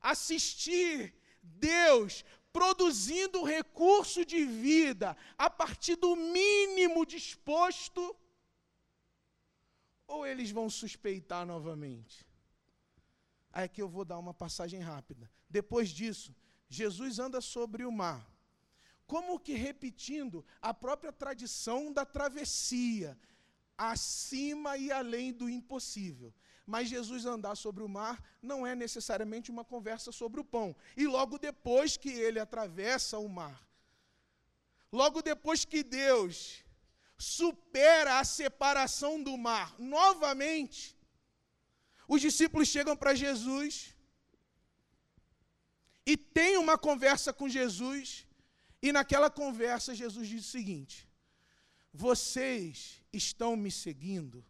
assistir 0.00 1.19
Deus 1.58 2.24
produzindo 2.52 3.44
recurso 3.44 4.24
de 4.24 4.44
vida 4.44 5.16
a 5.38 5.48
partir 5.48 5.96
do 5.96 6.16
mínimo 6.16 7.06
disposto, 7.06 8.16
ou 10.06 10.26
eles 10.26 10.50
vão 10.50 10.68
suspeitar 10.68 11.46
novamente? 11.46 12.26
Aí 13.52 13.68
que 13.68 13.82
eu 13.82 13.88
vou 13.88 14.04
dar 14.04 14.18
uma 14.18 14.34
passagem 14.34 14.80
rápida. 14.80 15.30
Depois 15.48 15.90
disso, 15.90 16.34
Jesus 16.68 17.18
anda 17.18 17.40
sobre 17.40 17.84
o 17.84 17.92
mar, 17.92 18.28
como 19.06 19.40
que 19.40 19.54
repetindo 19.54 20.44
a 20.62 20.72
própria 20.72 21.12
tradição 21.12 21.92
da 21.92 22.04
travessia, 22.04 23.18
acima 23.76 24.76
e 24.76 24.92
além 24.92 25.32
do 25.32 25.48
impossível. 25.48 26.32
Mas 26.70 26.88
Jesus 26.88 27.26
andar 27.26 27.56
sobre 27.56 27.82
o 27.82 27.88
mar 27.88 28.16
não 28.40 28.64
é 28.64 28.76
necessariamente 28.76 29.50
uma 29.50 29.64
conversa 29.64 30.12
sobre 30.12 30.40
o 30.40 30.44
pão. 30.44 30.68
E 30.96 31.04
logo 31.04 31.36
depois 31.36 31.96
que 31.96 32.10
ele 32.10 32.38
atravessa 32.38 33.18
o 33.18 33.28
mar, 33.28 33.58
logo 34.92 35.20
depois 35.20 35.64
que 35.64 35.82
Deus 35.82 36.64
supera 37.18 38.20
a 38.20 38.24
separação 38.24 39.20
do 39.20 39.36
mar 39.36 39.74
novamente, 39.80 40.96
os 42.06 42.20
discípulos 42.20 42.68
chegam 42.68 42.96
para 42.96 43.16
Jesus 43.16 43.92
e 46.06 46.16
têm 46.16 46.56
uma 46.56 46.78
conversa 46.78 47.32
com 47.32 47.48
Jesus, 47.48 48.28
e 48.80 48.92
naquela 48.92 49.28
conversa 49.28 49.92
Jesus 49.92 50.28
diz 50.28 50.46
o 50.46 50.50
seguinte: 50.50 51.08
Vocês 51.92 53.02
estão 53.12 53.56
me 53.56 53.72
seguindo 53.72 54.44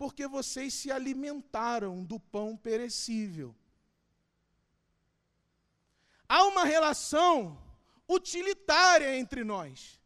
porque 0.00 0.26
vocês 0.26 0.72
se 0.72 0.90
alimentaram 0.90 2.02
do 2.02 2.18
pão 2.18 2.56
perecível. 2.56 3.54
Há 6.26 6.42
uma 6.44 6.64
relação 6.64 7.34
utilitária 8.08 9.14
entre 9.18 9.44
nós. 9.44 10.00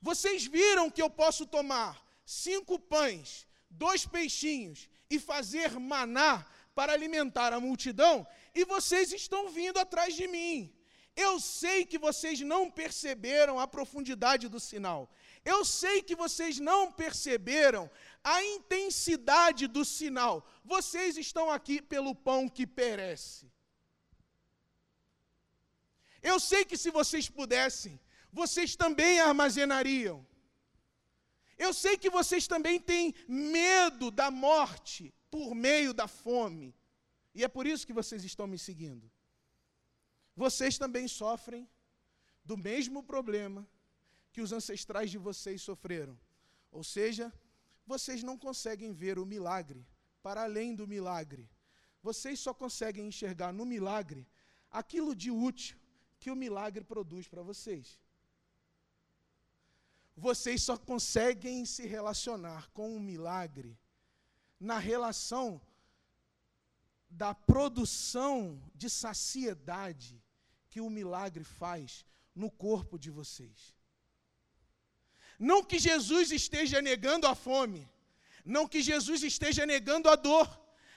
Vocês 0.00 0.46
viram 0.46 0.90
que 0.90 1.02
eu 1.02 1.10
posso 1.10 1.44
tomar 1.44 2.02
cinco 2.24 2.78
pães, 2.78 3.46
dois 3.68 4.06
peixinhos 4.06 4.88
e 5.10 5.18
fazer 5.18 5.78
maná 5.78 6.46
para 6.74 6.94
alimentar 6.94 7.52
a 7.52 7.60
multidão, 7.60 8.26
e 8.54 8.64
vocês 8.64 9.12
estão 9.12 9.50
vindo 9.50 9.78
atrás 9.78 10.14
de 10.14 10.26
mim. 10.26 10.74
Eu 11.14 11.38
sei 11.38 11.84
que 11.84 11.98
vocês 11.98 12.40
não 12.40 12.70
perceberam 12.70 13.60
a 13.60 13.68
profundidade 13.68 14.48
do 14.48 14.58
sinal. 14.58 15.10
Eu 15.44 15.64
sei 15.64 16.02
que 16.02 16.16
vocês 16.16 16.58
não 16.58 16.90
perceberam 16.90 17.90
a 18.24 18.42
intensidade 18.42 19.66
do 19.66 19.84
sinal. 19.84 20.48
Vocês 20.64 21.18
estão 21.18 21.50
aqui 21.50 21.82
pelo 21.82 22.14
pão 22.14 22.48
que 22.48 22.66
perece. 22.66 23.52
Eu 26.22 26.40
sei 26.40 26.64
que 26.64 26.76
se 26.78 26.90
vocês 26.90 27.28
pudessem, 27.28 28.00
vocês 28.32 28.74
também 28.74 29.20
armazenariam. 29.20 30.26
Eu 31.58 31.74
sei 31.74 31.98
que 31.98 32.08
vocês 32.08 32.48
também 32.48 32.80
têm 32.80 33.14
medo 33.28 34.10
da 34.10 34.30
morte 34.30 35.14
por 35.30 35.54
meio 35.54 35.92
da 35.92 36.08
fome. 36.08 36.74
E 37.34 37.44
é 37.44 37.48
por 37.48 37.66
isso 37.66 37.86
que 37.86 37.92
vocês 37.92 38.24
estão 38.24 38.46
me 38.46 38.58
seguindo. 38.58 39.10
Vocês 40.34 40.78
também 40.78 41.06
sofrem 41.06 41.68
do 42.44 42.56
mesmo 42.56 43.02
problema 43.02 43.68
que 44.32 44.40
os 44.40 44.52
ancestrais 44.52 45.10
de 45.10 45.18
vocês 45.18 45.60
sofreram. 45.62 46.18
Ou 46.72 46.82
seja, 46.82 47.32
vocês 47.86 48.22
não 48.22 48.36
conseguem 48.38 48.92
ver 48.92 49.18
o 49.18 49.26
milagre 49.26 49.86
para 50.22 50.42
além 50.42 50.74
do 50.74 50.86
milagre. 50.86 51.50
Vocês 52.02 52.40
só 52.40 52.52
conseguem 52.54 53.06
enxergar 53.08 53.52
no 53.52 53.64
milagre 53.64 54.26
aquilo 54.70 55.14
de 55.14 55.30
útil 55.30 55.78
que 56.18 56.30
o 56.30 56.36
milagre 56.36 56.82
produz 56.84 57.28
para 57.28 57.42
vocês. 57.42 58.00
Vocês 60.16 60.62
só 60.62 60.76
conseguem 60.76 61.64
se 61.66 61.86
relacionar 61.86 62.70
com 62.70 62.96
o 62.96 63.00
milagre 63.00 63.78
na 64.58 64.78
relação 64.78 65.60
da 67.10 67.34
produção 67.34 68.62
de 68.74 68.88
saciedade 68.88 70.22
que 70.68 70.80
o 70.80 70.88
milagre 70.88 71.44
faz 71.44 72.04
no 72.34 72.50
corpo 72.50 72.98
de 72.98 73.10
vocês. 73.10 73.73
Não 75.50 75.62
que 75.70 75.78
Jesus 75.78 76.26
esteja 76.40 76.80
negando 76.90 77.26
a 77.26 77.34
fome, 77.34 77.82
não 78.54 78.66
que 78.72 78.80
Jesus 78.90 79.22
esteja 79.22 79.66
negando 79.66 80.08
a 80.08 80.16
dor, 80.16 80.48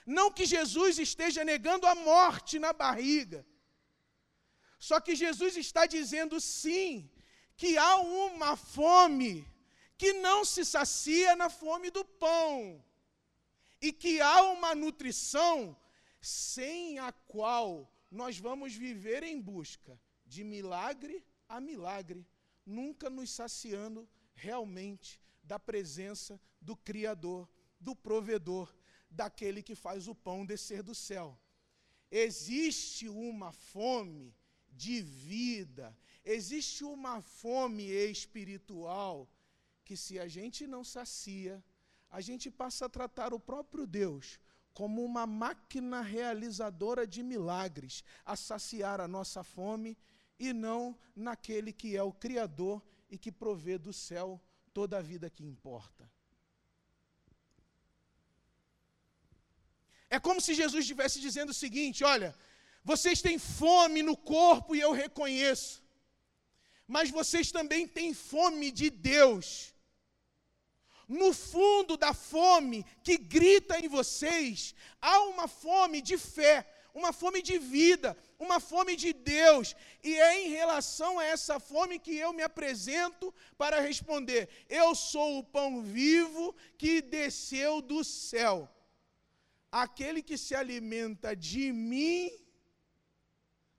não 0.06 0.26
que 0.36 0.46
Jesus 0.46 0.98
esteja 0.98 1.44
negando 1.44 1.86
a 1.86 1.94
morte 1.94 2.58
na 2.58 2.72
barriga. 2.72 3.40
Só 4.78 4.96
que 5.00 5.14
Jesus 5.24 5.54
está 5.64 5.84
dizendo 5.84 6.40
sim, 6.40 7.10
que 7.58 7.76
há 7.76 7.96
uma 7.96 8.56
fome 8.56 9.32
que 9.98 10.14
não 10.14 10.38
se 10.46 10.64
sacia 10.64 11.36
na 11.36 11.50
fome 11.50 11.90
do 11.90 12.04
pão, 12.24 12.82
e 13.86 13.92
que 13.92 14.18
há 14.28 14.38
uma 14.56 14.74
nutrição 14.74 15.76
sem 16.22 16.98
a 16.98 17.12
qual 17.12 17.66
nós 18.10 18.38
vamos 18.38 18.72
viver 18.74 19.22
em 19.22 19.38
busca 19.38 20.00
de 20.24 20.42
milagre 20.42 21.22
a 21.48 21.60
milagre, 21.60 22.26
nunca 22.64 23.10
nos 23.10 23.30
saciando 23.30 24.08
realmente 24.46 25.20
da 25.42 25.58
presença 25.58 26.40
do 26.60 26.76
Criador, 26.76 27.48
do 27.80 27.94
provedor, 27.94 28.74
daquele 29.10 29.62
que 29.62 29.74
faz 29.74 30.06
o 30.06 30.14
pão 30.14 30.44
descer 30.44 30.82
do 30.82 30.94
céu. 30.94 31.38
Existe 32.10 33.08
uma 33.08 33.52
fome 33.52 34.34
de 34.70 35.02
vida, 35.02 35.96
existe 36.24 36.84
uma 36.84 37.20
fome 37.20 37.84
espiritual 37.84 39.28
que, 39.84 39.96
se 39.96 40.18
a 40.18 40.28
gente 40.28 40.66
não 40.66 40.84
sacia, 40.84 41.62
a 42.10 42.20
gente 42.20 42.50
passa 42.50 42.86
a 42.86 42.88
tratar 42.88 43.34
o 43.34 43.40
próprio 43.40 43.86
Deus 43.86 44.38
como 44.72 45.04
uma 45.04 45.26
máquina 45.26 46.00
realizadora 46.00 47.04
de 47.06 47.22
milagres, 47.22 48.04
a 48.24 48.36
saciar 48.36 49.00
a 49.00 49.08
nossa 49.08 49.42
fome 49.42 49.98
e 50.38 50.52
não 50.52 50.96
naquele 51.16 51.72
que 51.72 51.96
é 51.96 52.02
o 52.02 52.12
Criador 52.12 52.80
e 53.10 53.16
que 53.16 53.32
provê 53.32 53.78
do 53.78 53.92
céu 53.92 54.40
toda 54.72 54.98
a 54.98 55.02
vida 55.02 55.30
que 55.30 55.44
importa. 55.44 56.10
É 60.10 60.18
como 60.18 60.40
se 60.40 60.54
Jesus 60.54 60.82
estivesse 60.84 61.20
dizendo 61.20 61.50
o 61.50 61.60
seguinte: 61.62 62.04
olha, 62.04 62.34
vocês 62.82 63.20
têm 63.20 63.38
fome 63.38 64.02
no 64.02 64.16
corpo 64.16 64.74
e 64.74 64.80
eu 64.80 64.92
reconheço, 64.92 65.82
mas 66.86 67.10
vocês 67.10 67.50
também 67.52 67.86
têm 67.86 68.14
fome 68.14 68.70
de 68.70 68.88
Deus. 68.90 69.74
No 71.06 71.32
fundo 71.32 71.96
da 71.96 72.12
fome 72.12 72.84
que 73.02 73.16
grita 73.16 73.78
em 73.78 73.88
vocês, 73.88 74.74
há 75.00 75.22
uma 75.22 75.48
fome 75.48 76.02
de 76.02 76.18
fé, 76.18 76.56
uma 76.94 77.12
fome 77.12 77.40
de 77.40 77.58
vida, 77.58 78.16
uma 78.38 78.60
fome 78.60 78.94
de 78.96 79.12
Deus. 79.12 79.74
E 80.02 80.14
é 80.16 80.40
em 80.40 80.50
relação 80.50 81.18
a 81.18 81.24
essa 81.24 81.58
fome 81.58 81.98
que 81.98 82.16
eu 82.16 82.32
me 82.32 82.42
apresento 82.42 83.34
para 83.56 83.80
responder: 83.80 84.48
Eu 84.68 84.94
sou 84.94 85.38
o 85.38 85.44
pão 85.44 85.82
vivo 85.82 86.54
que 86.76 87.02
desceu 87.02 87.82
do 87.82 88.04
céu. 88.04 88.68
Aquele 89.70 90.22
que 90.22 90.38
se 90.38 90.54
alimenta 90.54 91.36
de 91.36 91.72
mim 91.72 92.30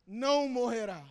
não 0.05 0.47
morrerá. 0.47 1.03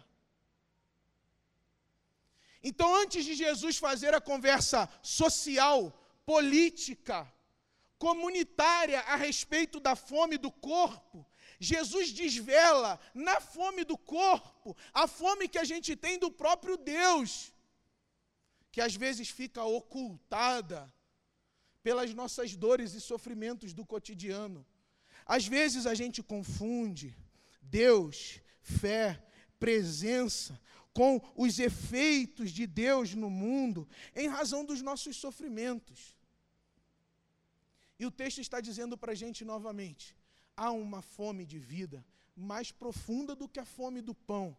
Então, 2.63 2.95
antes 2.95 3.25
de 3.25 3.35
Jesus 3.35 3.77
fazer 3.79 4.15
a 4.15 4.21
conversa 4.21 4.89
social, 5.01 5.93
política, 6.27 7.33
comunitária 7.99 9.01
a 9.01 9.17
respeito 9.17 9.81
da 9.81 9.97
fome 9.97 10.37
do 10.37 10.51
corpo, 10.51 11.27
Jesus 11.59 12.13
desvela 12.13 13.01
na 13.15 13.41
fome 13.41 13.85
do 13.85 13.99
corpo 13.99 14.77
a 14.93 15.07
fome 15.07 15.49
que 15.49 15.59
a 15.59 15.65
gente 15.65 15.97
tem 15.97 16.19
do 16.19 16.31
próprio 16.31 16.77
Deus, 16.77 17.53
que 18.71 18.81
às 18.81 18.95
vezes 18.95 19.29
fica 19.29 19.63
ocultada 19.65 20.93
pelas 21.83 22.15
nossas 22.15 22.55
dores 22.55 22.95
e 22.95 23.01
sofrimentos 23.01 23.73
do 23.73 23.85
cotidiano. 23.85 24.65
Às 25.27 25.47
vezes 25.47 25.87
a 25.87 25.95
gente 25.95 26.23
confunde 26.23 27.17
Deus, 27.61 28.41
fé, 28.61 29.23
presença 29.59 30.61
com 30.93 31.21
os 31.37 31.59
efeitos 31.59 32.51
de 32.51 32.67
Deus 32.67 33.15
no 33.15 33.31
mundo 33.31 33.89
em 34.15 34.29
razão 34.29 34.65
dos 34.65 34.81
nossos 34.83 35.17
sofrimentos. 35.17 36.17
E 37.99 38.07
o 38.07 38.11
texto 38.11 38.41
está 38.41 38.61
dizendo 38.61 38.97
para 38.97 39.13
a 39.13 39.15
gente 39.15 39.45
novamente: 39.45 40.17
há 40.59 40.71
uma 40.73 41.01
fome 41.01 41.45
de 41.47 41.59
vida 41.59 42.05
mais 42.37 42.71
profunda 42.83 43.35
do 43.41 43.49
que 43.49 43.61
a 43.61 43.65
fome 43.65 44.01
do 44.09 44.15
pão. 44.15 44.57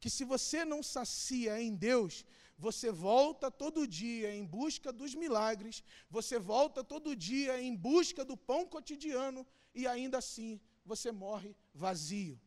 Que 0.00 0.08
se 0.08 0.24
você 0.24 0.64
não 0.64 0.82
sacia 0.82 1.60
em 1.60 1.74
Deus, 1.74 2.24
você 2.56 2.90
volta 2.92 3.50
todo 3.50 3.86
dia 3.86 4.34
em 4.34 4.44
busca 4.44 4.92
dos 4.92 5.14
milagres, 5.14 5.82
você 6.08 6.38
volta 6.38 6.84
todo 6.84 7.16
dia 7.16 7.60
em 7.60 7.74
busca 7.74 8.24
do 8.24 8.36
pão 8.36 8.64
cotidiano 8.66 9.46
e 9.74 9.86
ainda 9.86 10.18
assim 10.18 10.60
você 10.84 11.10
morre 11.10 11.56
vazio. 11.74 12.40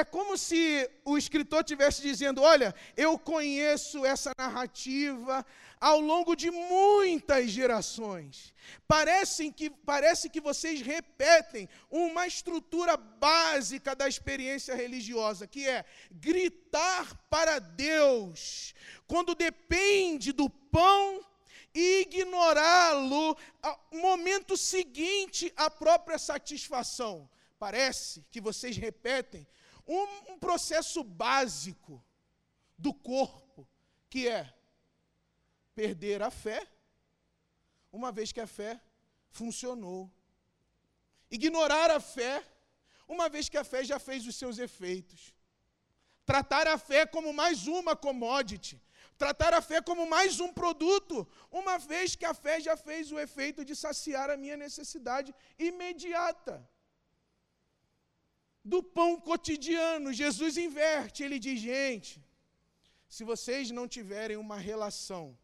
É 0.00 0.04
como 0.04 0.36
se 0.36 0.58
o 1.06 1.16
escritor 1.16 1.60
estivesse 1.60 2.02
dizendo: 2.02 2.42
Olha, 2.42 2.74
eu 2.98 3.18
conheço 3.18 4.04
essa 4.04 4.30
narrativa 4.36 5.34
ao 5.80 6.00
longo 6.00 6.36
de 6.36 6.50
muitas 6.50 7.48
gerações. 7.48 8.52
Parece 8.86 9.50
que, 9.50 9.70
parece 9.70 10.28
que 10.28 10.38
vocês 10.38 10.82
repetem 10.82 11.66
uma 11.90 12.26
estrutura 12.26 12.94
básica 12.98 13.96
da 13.96 14.06
experiência 14.06 14.74
religiosa, 14.74 15.46
que 15.46 15.66
é 15.66 15.82
gritar 16.10 17.16
para 17.30 17.58
Deus, 17.58 18.74
quando 19.06 19.34
depende 19.34 20.30
do 20.30 20.50
pão 20.50 21.24
e 21.74 22.02
ignorá-lo 22.02 23.34
no 23.90 23.98
momento 23.98 24.58
seguinte 24.58 25.50
à 25.56 25.70
própria 25.70 26.18
satisfação. 26.18 27.26
Parece 27.58 28.22
que 28.30 28.42
vocês 28.42 28.76
repetem 28.76 29.46
um, 29.86 30.32
um 30.32 30.38
processo 30.38 31.04
básico 31.04 32.02
do 32.76 32.92
corpo, 32.92 33.66
que 34.10 34.28
é 34.28 34.52
perder 35.74 36.22
a 36.22 36.30
fé, 36.30 36.66
uma 37.92 38.10
vez 38.10 38.32
que 38.32 38.40
a 38.40 38.46
fé 38.46 38.80
funcionou. 39.30 40.10
Ignorar 41.30 41.90
a 41.90 42.00
fé, 42.00 42.44
uma 43.06 43.28
vez 43.28 43.48
que 43.48 43.56
a 43.56 43.64
fé 43.64 43.84
já 43.84 43.98
fez 43.98 44.26
os 44.26 44.36
seus 44.36 44.58
efeitos. 44.58 45.34
Tratar 46.24 46.66
a 46.66 46.78
fé 46.78 47.06
como 47.06 47.32
mais 47.32 47.66
uma 47.66 47.94
commodity. 47.94 48.80
Tratar 49.16 49.54
a 49.54 49.62
fé 49.62 49.80
como 49.80 50.06
mais 50.06 50.40
um 50.40 50.52
produto, 50.52 51.26
uma 51.50 51.78
vez 51.78 52.14
que 52.14 52.26
a 52.26 52.34
fé 52.34 52.60
já 52.60 52.76
fez 52.76 53.10
o 53.10 53.18
efeito 53.18 53.64
de 53.64 53.74
saciar 53.74 54.28
a 54.28 54.36
minha 54.36 54.56
necessidade 54.56 55.34
imediata 55.58 56.68
do 58.72 58.82
pão 58.82 59.12
cotidiano. 59.20 60.12
Jesus 60.12 60.56
inverte, 60.56 61.22
ele 61.22 61.38
diz: 61.38 61.58
gente, 61.60 62.14
se 63.08 63.22
vocês 63.22 63.70
não 63.70 63.86
tiverem 63.86 64.36
uma 64.36 64.58
relação 64.58 65.38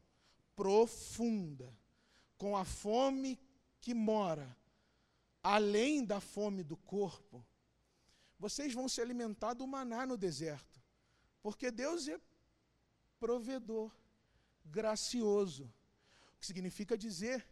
profunda 0.57 1.69
com 2.37 2.57
a 2.57 2.65
fome 2.65 3.39
que 3.81 3.95
mora 3.95 4.49
além 5.43 6.05
da 6.05 6.21
fome 6.21 6.63
do 6.63 6.77
corpo, 6.77 7.45
vocês 8.39 8.73
vão 8.73 8.89
se 8.89 9.01
alimentar 9.01 9.55
do 9.55 9.67
maná 9.67 10.07
no 10.07 10.17
deserto, 10.17 10.81
porque 11.41 11.71
Deus 11.71 12.07
é 12.09 12.21
provedor, 13.19 13.91
gracioso, 14.65 15.65
o 16.35 16.39
que 16.39 16.47
significa 16.47 16.97
dizer 16.97 17.47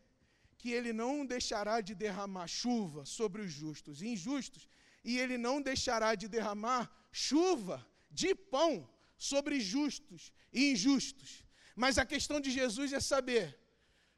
que 0.57 0.71
Ele 0.71 0.93
não 0.93 1.25
deixará 1.25 1.81
de 1.81 1.95
derramar 1.95 2.47
chuva 2.47 3.05
sobre 3.05 3.43
os 3.43 3.51
justos 3.51 4.03
e 4.03 4.09
injustos, 4.09 4.69
e 5.03 5.19
ele 5.19 5.39
não 5.39 5.61
deixará 5.61 6.15
de 6.15 6.29
derramar 6.29 6.91
chuva 7.11 7.87
de 8.11 8.35
pão 8.35 8.89
sobre 9.17 9.61
justos 9.61 10.33
e 10.53 10.73
injustos. 10.73 11.45
Mas 11.75 11.99
a 11.99 12.05
questão 12.05 12.41
de 12.41 12.51
Jesus 12.51 12.93
é 12.93 13.01
saber: 13.01 13.59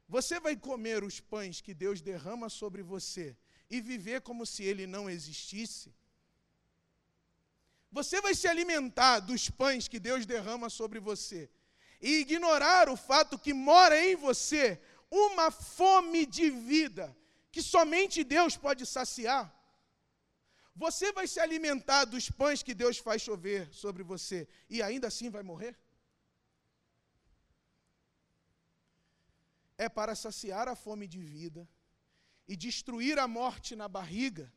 você 0.07 0.39
vai 0.39 0.55
comer 0.55 1.03
os 1.03 1.19
pães 1.19 1.61
que 1.61 1.73
Deus 1.73 2.01
derrama 2.01 2.49
sobre 2.49 2.81
você 2.81 3.37
e 3.69 3.81
viver 3.81 4.21
como 4.21 4.45
se 4.45 4.63
ele 4.63 4.85
não 4.85 5.09
existisse? 5.09 5.93
Você 7.91 8.19
vai 8.21 8.33
se 8.33 8.47
alimentar 8.47 9.19
dos 9.19 9.49
pães 9.49 9.87
que 9.87 9.99
Deus 9.99 10.25
derrama 10.25 10.69
sobre 10.69 10.99
você 10.99 11.49
e 12.01 12.19
ignorar 12.19 12.89
o 12.89 12.97
fato 12.97 13.37
que 13.37 13.53
mora 13.53 14.03
em 14.03 14.15
você 14.15 14.81
uma 15.09 15.51
fome 15.51 16.25
de 16.25 16.49
vida 16.49 17.15
que 17.51 17.61
somente 17.61 18.23
Deus 18.23 18.57
pode 18.57 18.83
saciar? 18.85 19.43
Você 20.75 21.11
vai 21.13 21.27
se 21.27 21.39
alimentar 21.39 22.05
dos 22.05 22.29
pães 22.29 22.63
que 22.63 22.73
Deus 22.73 22.97
faz 22.97 23.21
chover 23.21 23.71
sobre 23.71 24.01
você 24.01 24.47
e 24.69 24.81
ainda 24.81 25.07
assim 25.07 25.29
vai 25.29 25.43
morrer? 25.43 25.77
É 29.77 29.87
para 29.87 30.15
saciar 30.15 30.67
a 30.67 30.75
fome 30.75 31.07
de 31.07 31.21
vida 31.21 31.69
e 32.47 32.55
destruir 32.55 33.19
a 33.19 33.27
morte 33.27 33.75
na 33.75 33.87
barriga, 33.87 34.51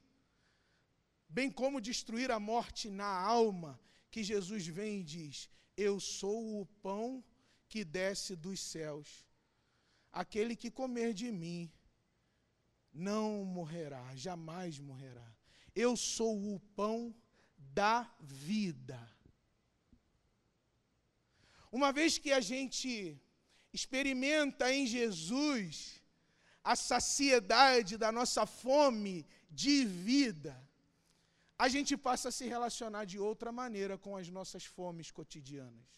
bem 1.29 1.51
como 1.51 1.81
destruir 1.81 2.31
a 2.31 2.41
morte 2.41 2.89
na 2.89 3.07
alma, 3.07 3.79
que 4.11 4.23
Jesus 4.23 4.67
vem 4.67 5.01
e 5.01 5.05
diz: 5.05 5.51
Eu 5.77 6.01
sou 6.01 6.61
o 6.61 6.67
pão 6.83 7.23
que 7.69 7.85
desce 7.85 8.35
dos 8.35 8.61
céus. 8.61 9.27
Aquele 10.11 10.57
que 10.57 10.71
comer 10.71 11.13
de 11.13 11.31
mim 11.31 11.71
não 12.91 13.45
morrerá, 13.45 14.15
jamais 14.17 14.79
morrerá. 14.79 15.36
Eu 15.85 15.93
sou 15.97 16.35
o 16.55 16.59
pão 16.81 17.15
da 17.81 18.11
vida. 18.21 18.99
Uma 21.71 21.91
vez 21.99 22.17
que 22.17 22.33
a 22.33 22.41
gente 22.41 22.91
experimenta 23.79 24.73
em 24.73 24.87
Jesus 24.87 26.01
a 26.65 26.75
saciedade 26.75 27.99
da 28.05 28.11
nossa 28.11 28.45
fome 28.47 29.27
de 29.51 29.85
vida, 29.85 30.55
a 31.59 31.69
gente 31.69 31.95
passa 31.97 32.31
a 32.31 32.37
se 32.39 32.47
relacionar 32.55 33.05
de 33.05 33.19
outra 33.19 33.53
maneira 33.53 33.99
com 33.99 34.17
as 34.17 34.29
nossas 34.29 34.65
fomes 34.65 35.11
cotidianas. 35.11 35.89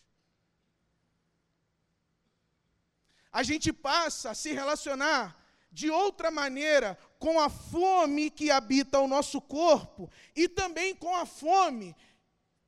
A 3.41 3.43
gente 3.43 3.73
passa 3.73 4.31
a 4.31 4.35
se 4.43 4.53
relacionar 4.53 5.25
de 5.71 5.89
outra 5.91 6.31
maneira 6.31 6.99
com 7.19 7.41
a 7.41 7.49
fome 7.49 8.31
que 8.31 8.51
habita 8.51 9.01
o 9.01 9.09
nosso 9.09 9.41
corpo 9.41 10.11
e 10.35 10.49
também 10.49 10.95
com 10.95 11.15
a 11.17 11.27
fome 11.27 11.95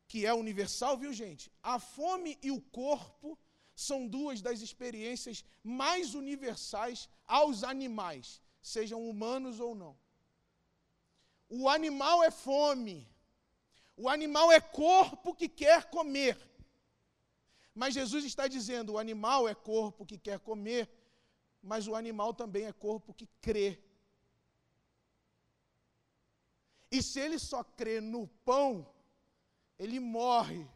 que 0.08 0.26
é 0.26 0.34
universal, 0.34 0.98
viu 0.98 1.12
gente? 1.12 1.52
A 1.62 1.78
fome 1.78 2.36
e 2.42 2.50
o 2.50 2.60
corpo 2.60 3.38
são 3.76 4.08
duas 4.08 4.42
das 4.42 4.60
experiências 4.60 5.44
mais 5.62 6.14
universais 6.14 7.08
aos 7.26 7.62
animais, 7.62 8.42
sejam 8.60 9.08
humanos 9.08 9.60
ou 9.60 9.74
não. 9.74 9.96
O 11.48 11.68
animal 11.68 12.22
é 12.22 12.30
fome. 12.30 13.08
O 13.96 14.08
animal 14.08 14.50
é 14.50 14.60
corpo 14.60 15.34
que 15.34 15.48
quer 15.48 15.90
comer. 15.90 16.36
Mas 17.74 17.94
Jesus 17.94 18.24
está 18.24 18.48
dizendo: 18.48 18.94
o 18.94 18.98
animal 18.98 19.48
é 19.48 19.54
corpo 19.54 20.04
que 20.04 20.18
quer 20.18 20.38
comer, 20.40 20.90
mas 21.62 21.86
o 21.86 21.94
animal 21.94 22.34
também 22.34 22.66
é 22.66 22.72
corpo 22.72 23.14
que 23.14 23.28
crê. 23.40 23.78
E 26.90 27.02
se 27.02 27.20
ele 27.20 27.38
só 27.38 27.62
crê 27.62 28.00
no 28.00 28.26
pão, 28.44 28.86
ele 29.78 30.00
morre. 30.00 30.66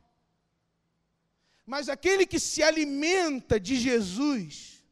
Mas 1.66 1.88
aquele 1.88 2.26
que 2.26 2.38
se 2.38 2.62
alimenta 2.62 3.58
de 3.58 3.76
Jesus, 3.76 4.82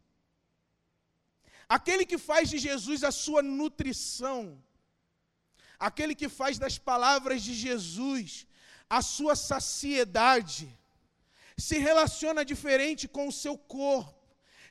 aquele 1.69 2.05
que 2.05 2.19
faz 2.19 2.49
de 2.51 2.59
Jesus 2.59 3.05
a 3.05 3.13
sua 3.13 3.43
nutrição, 3.43 4.63
aquele 5.79 6.15
que 6.15 6.29
faz 6.29 6.59
das 6.59 6.79
palavras 6.79 7.43
de 7.43 7.55
Jesus 7.55 8.47
a 8.89 9.01
sua 9.01 9.35
saciedade, 9.35 10.69
se 11.57 11.79
relaciona 11.79 12.45
diferente 12.45 13.07
com 13.07 13.29
o 13.29 13.33
seu 13.33 13.57
corpo 13.57 14.23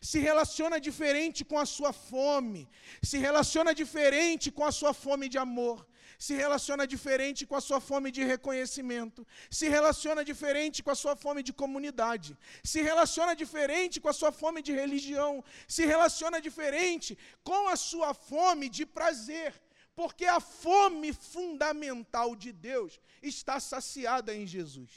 se 0.02 0.20
relaciona 0.20 0.80
diferente 0.80 1.46
com 1.46 1.60
a 1.60 1.66
sua 1.66 1.94
fome, 1.94 2.68
se 3.04 3.20
relaciona 3.20 3.72
diferente 3.72 4.50
com 4.50 4.66
a 4.66 4.72
sua 4.72 4.94
fome 4.96 5.30
de 5.30 5.38
amor, 5.38 5.88
se 6.26 6.36
relaciona 6.36 6.86
diferente 6.86 7.48
com 7.50 7.56
a 7.60 7.64
sua 7.68 7.80
fome 7.90 8.10
de 8.16 8.24
reconhecimento, 8.24 9.26
se 9.60 9.68
relaciona 9.76 10.24
diferente 10.24 10.84
com 10.84 10.92
a 10.92 11.00
sua 11.04 11.16
fome 11.16 11.42
de 11.48 11.52
comunidade, 11.62 12.38
se 12.72 12.80
relaciona 12.90 13.34
diferente 13.44 14.00
com 14.00 14.10
a 14.12 14.14
sua 14.14 14.32
fome 14.32 14.62
de 14.62 14.72
religião, 14.72 15.44
se 15.68 15.84
relaciona 15.94 16.40
diferente 16.40 17.18
com 17.44 17.68
a 17.70 17.76
sua 17.76 18.14
fome 18.14 18.70
de 18.70 18.86
prazer, 18.86 19.50
porque 19.96 20.26
a 20.26 20.40
fome 20.40 21.12
fundamental 21.12 22.36
de 22.36 22.52
Deus 22.52 23.00
está 23.34 23.60
saciada 23.60 24.32
em 24.36 24.46
Jesus. 24.46 24.92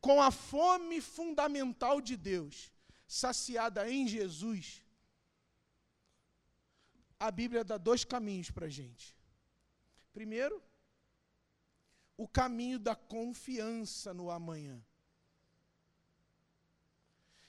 Com 0.00 0.20
a 0.20 0.32
fome 0.32 1.00
fundamental 1.00 2.00
de 2.00 2.16
Deus, 2.16 2.72
saciada 3.06 3.88
em 3.88 4.08
Jesus, 4.08 4.82
a 7.20 7.30
Bíblia 7.30 7.62
dá 7.62 7.76
dois 7.76 8.02
caminhos 8.02 8.50
para 8.50 8.64
a 8.64 8.70
gente. 8.70 9.14
Primeiro, 10.10 10.62
o 12.16 12.26
caminho 12.26 12.78
da 12.78 12.96
confiança 12.96 14.14
no 14.14 14.30
amanhã. 14.30 14.82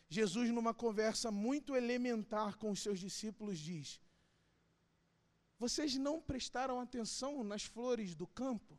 Jesus, 0.10 0.50
numa 0.50 0.74
conversa 0.74 1.32
muito 1.32 1.74
elementar 1.74 2.58
com 2.58 2.70
os 2.72 2.82
seus 2.82 3.00
discípulos, 3.00 3.58
diz: 3.58 4.02
Vocês 5.58 5.96
não 5.96 6.20
prestaram 6.20 6.82
atenção 6.82 7.42
nas 7.46 7.64
flores 7.64 8.14
do 8.14 8.28
campo? 8.28 8.78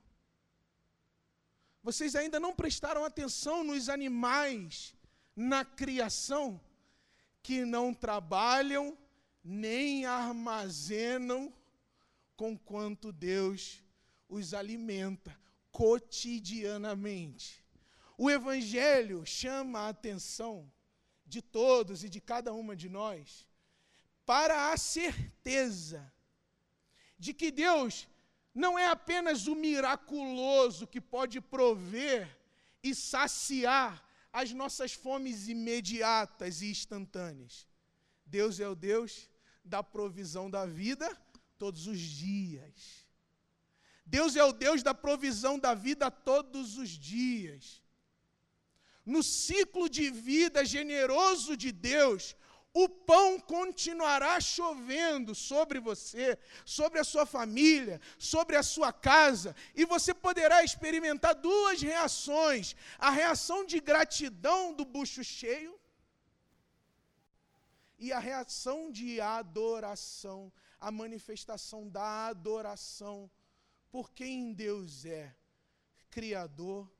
Vocês 1.82 2.14
ainda 2.14 2.38
não 2.38 2.54
prestaram 2.54 3.02
atenção 3.02 3.64
nos 3.64 3.88
animais 3.88 4.94
na 5.34 5.64
criação 5.64 6.60
que 7.42 7.64
não 7.64 7.94
trabalham 7.94 8.96
nem 9.44 10.04
armazenam 10.04 11.52
com 12.36 12.56
quanto 12.56 13.12
Deus 13.12 13.82
os 14.28 14.54
alimenta 14.54 15.36
cotidianamente. 15.70 17.64
O 18.16 18.30
Evangelho 18.30 19.24
chama 19.26 19.80
a 19.80 19.88
atenção 19.88 20.70
de 21.26 21.42
todos 21.42 22.04
e 22.04 22.08
de 22.08 22.20
cada 22.20 22.52
uma 22.52 22.76
de 22.76 22.88
nós 22.88 23.46
para 24.24 24.72
a 24.72 24.76
certeza 24.76 26.12
de 27.18 27.32
que 27.34 27.50
Deus 27.50 28.08
não 28.54 28.78
é 28.78 28.86
apenas 28.86 29.46
o 29.46 29.54
miraculoso 29.54 30.86
que 30.86 31.00
pode 31.00 31.40
prover 31.40 32.38
e 32.82 32.94
saciar 32.94 34.06
as 34.32 34.52
nossas 34.52 34.92
fomes 34.92 35.48
imediatas 35.48 36.62
e 36.62 36.70
instantâneas. 36.70 37.66
Deus 38.26 38.60
é 38.60 38.68
o 38.68 38.74
Deus 38.74 39.28
da 39.64 39.82
provisão 39.82 40.50
da 40.50 40.66
vida 40.66 41.08
todos 41.58 41.86
os 41.86 41.98
dias. 41.98 43.06
Deus 44.04 44.36
é 44.36 44.44
o 44.44 44.52
Deus 44.52 44.82
da 44.82 44.94
provisão 44.94 45.58
da 45.58 45.74
vida 45.74 46.10
todos 46.10 46.76
os 46.76 46.90
dias. 46.90 47.80
No 49.04 49.22
ciclo 49.22 49.88
de 49.88 50.10
vida 50.10 50.64
generoso 50.64 51.56
de 51.56 51.72
Deus, 51.72 52.36
o 52.74 52.88
pão 52.88 53.38
continuará 53.38 54.40
chovendo 54.40 55.34
sobre 55.34 55.78
você, 55.78 56.38
sobre 56.64 56.98
a 56.98 57.04
sua 57.04 57.26
família, 57.26 58.00
sobre 58.18 58.56
a 58.56 58.62
sua 58.62 58.92
casa, 58.92 59.54
e 59.74 59.84
você 59.84 60.14
poderá 60.14 60.64
experimentar 60.64 61.34
duas 61.34 61.82
reações: 61.82 62.74
a 62.98 63.10
reação 63.10 63.64
de 63.66 63.78
gratidão 63.80 64.72
do 64.72 64.84
bucho 64.84 65.22
cheio 65.22 65.78
e 68.02 68.12
a 68.12 68.18
reação 68.18 68.90
de 68.90 69.20
adoração, 69.20 70.52
a 70.80 70.90
manifestação 70.90 71.88
da 71.88 72.26
adoração 72.26 73.30
por 73.92 74.10
quem 74.10 74.52
Deus 74.52 75.04
é, 75.04 75.32
criador, 76.10 76.90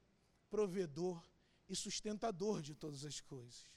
provedor 0.48 1.20
e 1.68 1.74
sustentador 1.74 2.62
de 2.62 2.72
todas 2.76 3.04
as 3.04 3.20
coisas. 3.20 3.68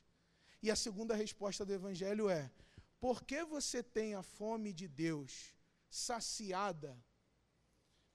E 0.61 0.69
a 0.69 0.75
segunda 0.75 1.15
resposta 1.15 1.65
do 1.65 1.73
Evangelho 1.73 2.29
é: 2.29 2.51
por 2.99 3.23
que 3.23 3.43
você 3.43 3.81
tem 3.81 4.13
a 4.13 4.21
fome 4.21 4.71
de 4.71 4.87
Deus 4.87 5.51
saciada, 5.89 6.95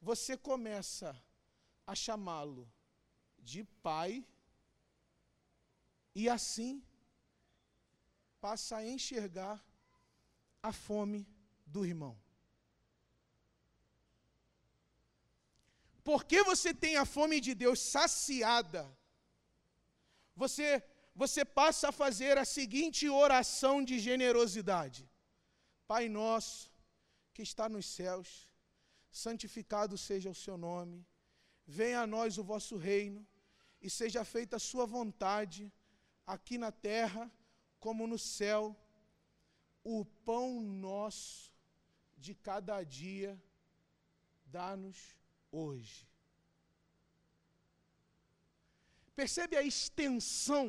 você 0.01 0.37
começa 0.37 1.20
a 1.85 1.96
chamá-lo 1.96 2.73
de 3.40 3.64
Pai, 3.83 4.25
e 6.14 6.29
assim 6.29 6.81
passa 8.40 8.76
a 8.76 8.87
enxergar 8.87 9.57
a 10.62 10.72
fome 10.72 11.26
do 11.66 11.85
irmão. 11.85 12.16
Porque 16.03 16.42
você 16.42 16.72
tem 16.72 16.96
a 16.96 17.05
fome 17.05 17.40
de 17.40 17.55
Deus 17.55 17.79
saciada, 17.79 18.83
você 20.35 20.83
você 21.22 21.44
passa 21.44 21.88
a 21.88 21.92
fazer 21.92 22.38
a 22.38 22.44
seguinte 22.44 23.09
oração 23.09 23.85
de 23.85 23.98
generosidade: 23.98 25.09
Pai 25.87 26.09
nosso, 26.09 26.72
que 27.35 27.42
está 27.42 27.68
nos 27.68 27.87
céus, 27.87 28.48
santificado 29.11 29.98
seja 29.98 30.31
o 30.31 30.35
seu 30.35 30.57
nome, 30.57 31.07
venha 31.66 32.00
a 32.03 32.07
nós 32.07 32.38
o 32.38 32.44
vosso 32.44 32.76
reino, 32.76 33.26
e 33.83 33.90
seja 33.90 34.24
feita 34.24 34.57
a 34.57 34.66
sua 34.70 34.87
vontade, 34.87 35.72
aqui 36.26 36.57
na 36.57 36.72
terra 36.72 37.31
como 37.81 38.07
no 38.07 38.19
céu. 38.19 38.62
O 39.83 40.05
pão 40.05 40.61
nosso 40.61 41.53
de 42.16 42.35
cada 42.35 42.83
dia, 42.83 43.40
dá-nos 44.45 44.99
hoje. 45.51 46.07
Percebe 49.16 49.57
a 49.57 49.62
extensão 49.62 50.66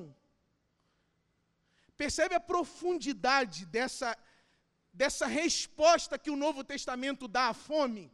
Percebe 2.01 2.33
a 2.33 2.45
profundidade 2.51 3.59
dessa, 3.75 4.09
dessa 5.01 5.27
resposta 5.27 6.17
que 6.17 6.31
o 6.31 6.39
Novo 6.43 6.63
Testamento 6.63 7.27
dá 7.27 7.43
à 7.49 7.53
fome? 7.53 8.05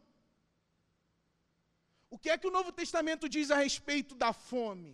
O 2.10 2.18
que 2.18 2.28
é 2.28 2.36
que 2.36 2.46
o 2.46 2.50
Novo 2.50 2.70
Testamento 2.80 3.30
diz 3.36 3.50
a 3.50 3.56
respeito 3.56 4.14
da 4.14 4.30
fome? 4.34 4.90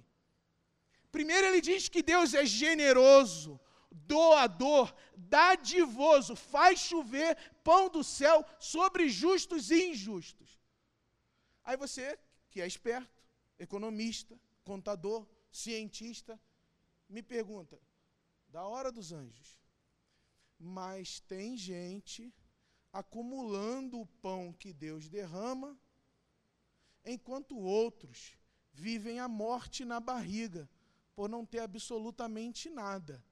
Primeiro, 1.11 1.45
ele 1.49 1.61
diz 1.61 1.89
que 1.89 2.05
Deus 2.13 2.35
é 2.35 2.47
generoso, 2.47 3.61
doador, 3.95 4.95
dadivoso, 5.17 6.35
faz 6.35 6.81
chover 6.81 7.37
pão 7.63 7.89
do 7.89 8.03
céu 8.03 8.45
sobre 8.59 9.09
justos 9.09 9.71
e 9.71 9.91
injustos. 9.91 10.61
Aí 11.63 11.77
você, 11.77 12.19
que 12.51 12.61
é 12.61 12.67
esperto, 12.67 13.23
economista, 13.59 14.39
contador, 14.65 15.27
cientista, 15.51 16.39
me 17.09 17.23
pergunta: 17.23 17.81
da 18.49 18.67
hora 18.67 18.91
dos 18.91 19.13
anjos. 19.13 19.63
Mas 20.59 21.21
tem 21.21 21.57
gente 21.57 22.33
acumulando 22.93 24.01
o 24.01 24.07
pão 24.07 24.53
que 24.53 24.73
Deus 24.73 25.09
derrama, 25.09 25.79
enquanto 27.05 27.59
outros 27.59 28.37
vivem 28.73 29.19
a 29.19 29.29
morte 29.29 29.85
na 29.85 30.01
barriga, 30.01 30.69
por 31.15 31.29
não 31.29 31.45
ter 31.45 31.61
absolutamente 31.61 32.69
nada. 32.71 33.25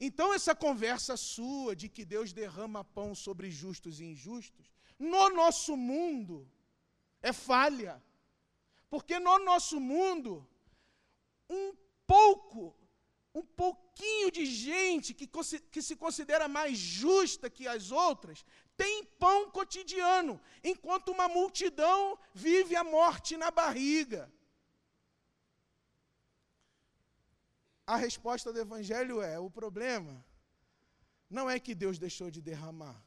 Então, 0.00 0.34
essa 0.34 0.54
conversa 0.54 1.16
sua 1.16 1.74
de 1.76 1.88
que 1.88 2.04
Deus 2.04 2.32
derrama 2.32 2.84
pão 2.84 3.14
sobre 3.14 3.50
justos 3.50 4.00
e 4.00 4.04
injustos, 4.04 4.70
no 4.98 5.30
nosso 5.30 5.76
mundo, 5.76 6.50
é 7.22 7.32
falha. 7.32 8.02
Porque 8.90 9.18
no 9.18 9.38
nosso 9.38 9.80
mundo, 9.80 10.46
um 11.48 11.74
pouco, 12.06 12.76
um 13.34 13.42
pouquinho 13.42 14.30
de 14.30 14.46
gente 14.46 15.14
que, 15.14 15.28
que 15.70 15.82
se 15.82 15.96
considera 15.96 16.46
mais 16.48 16.78
justa 16.78 17.50
que 17.50 17.66
as 17.66 17.90
outras, 17.90 18.44
tem 18.76 19.04
pão 19.04 19.50
cotidiano, 19.50 20.40
enquanto 20.62 21.10
uma 21.10 21.28
multidão 21.28 22.18
vive 22.34 22.74
a 22.76 22.84
morte 22.84 23.36
na 23.36 23.50
barriga. 23.50 24.32
A 27.86 27.96
resposta 27.96 28.52
do 28.52 28.60
Evangelho 28.60 29.20
é: 29.20 29.38
o 29.38 29.50
problema 29.50 30.24
não 31.28 31.48
é 31.48 31.58
que 31.58 31.74
Deus 31.74 31.98
deixou 31.98 32.30
de 32.30 32.40
derramar. 32.40 33.02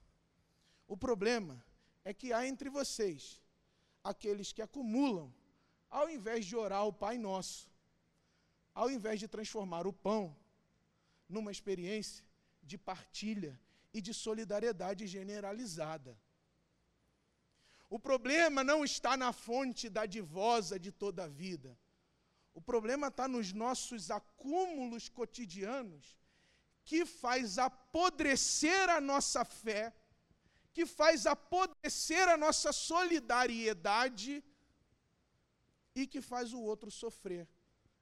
O 0.88 0.96
problema 0.96 1.63
é 2.04 2.13
que 2.13 2.32
há 2.32 2.48
entre 2.48 2.70
vocês 2.70 3.42
aqueles 4.04 4.54
que 4.54 4.62
acumulam, 4.62 5.34
ao 5.90 6.10
invés 6.10 6.46
de 6.46 6.56
orar 6.56 6.86
o 6.86 6.94
Pai 6.94 7.18
Nosso 7.18 7.70
ao 8.82 8.92
invés 8.92 9.20
de 9.20 9.28
transformar 9.28 9.88
o 9.88 9.92
pão 10.08 10.24
numa 11.28 11.52
experiência 11.52 12.24
de 12.62 12.78
partilha 12.78 13.60
e 13.92 14.00
de 14.00 14.13
solidariedade 14.13 15.08
generalizada. 15.08 16.16
O 17.90 17.98
problema 17.98 18.63
não 18.63 18.86
está 18.86 19.18
na 19.18 19.34
fonte 19.34 19.90
dadivosa 19.90 20.78
de 20.78 20.92
toda 20.92 21.24
a 21.24 21.28
vida. 21.28 21.76
O 22.58 22.62
problema 22.62 23.10
está 23.10 23.28
nos 23.28 23.54
nossos 23.54 24.10
acúmulos 24.10 25.08
cotidianos 25.10 26.17
que 26.84 27.06
faz 27.06 27.60
apodrecer 27.60 28.89
a 28.89 29.00
nossa 29.00 29.46
fé, 29.46 29.93
que 30.74 30.84
faz 30.84 31.28
apodrecer 31.28 32.28
a 32.28 32.36
nossa 32.36 32.74
solidariedade 32.74 34.43
e 35.93 36.08
que 36.08 36.20
faz 36.20 36.52
o 36.52 36.60
outro 36.60 36.89
sofrer 36.89 37.48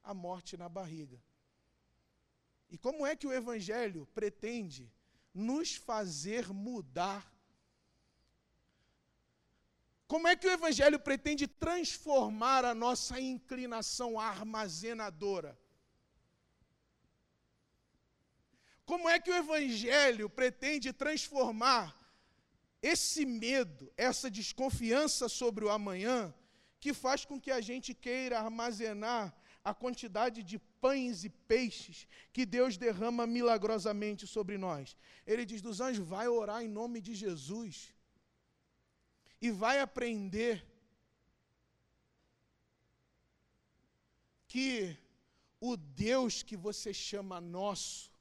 a 0.02 0.14
morte 0.14 0.56
na 0.56 0.70
barriga. 0.70 1.22
E 2.70 2.78
como 2.78 3.06
é 3.06 3.14
que 3.14 3.28
o 3.28 3.34
Evangelho 3.34 4.08
pretende 4.16 4.90
nos 5.34 5.76
fazer 5.76 6.48
mudar? 6.54 7.30
Como 10.08 10.28
é 10.28 10.36
que 10.36 10.48
o 10.48 10.52
Evangelho 10.52 11.00
pretende 11.00 11.48
transformar 11.48 12.64
a 12.64 12.76
nossa 12.76 13.20
inclinação 13.20 14.20
armazenadora? 14.20 15.58
Como 18.86 19.10
é 19.10 19.20
que 19.20 19.32
o 19.32 19.36
Evangelho 19.36 20.30
pretende 20.30 20.94
transformar 20.94 21.98
esse 22.82 23.26
medo, 23.26 23.92
essa 23.98 24.30
desconfiança 24.30 25.28
sobre 25.28 25.66
o 25.66 25.72
amanhã, 25.72 26.32
que 26.80 26.94
faz 26.94 27.26
com 27.26 27.42
que 27.42 27.50
a 27.50 27.60
gente 27.60 27.96
queira 27.96 28.40
armazenar 28.40 29.36
a 29.64 29.74
quantidade 29.74 30.44
de 30.44 30.60
pães 30.60 31.24
e 31.24 31.30
peixes 31.30 32.08
que 32.32 32.46
Deus 32.46 32.78
derrama 32.78 33.26
milagrosamente 33.26 34.28
sobre 34.28 34.56
nós. 34.56 34.96
Ele 35.26 35.44
diz 35.44 35.64
dos 35.64 35.82
anjos: 35.82 36.08
vai 36.08 36.28
orar 36.28 36.62
em 36.62 36.68
nome 36.68 37.02
de 37.02 37.16
Jesus 37.16 37.95
e 39.42 39.52
vai 39.52 39.80
aprender 39.80 40.66
que 44.48 44.98
o 45.60 45.76
Deus 45.76 46.44
que 46.44 46.56
você 46.56 46.94
chama 46.94 47.42
nosso 47.42 48.12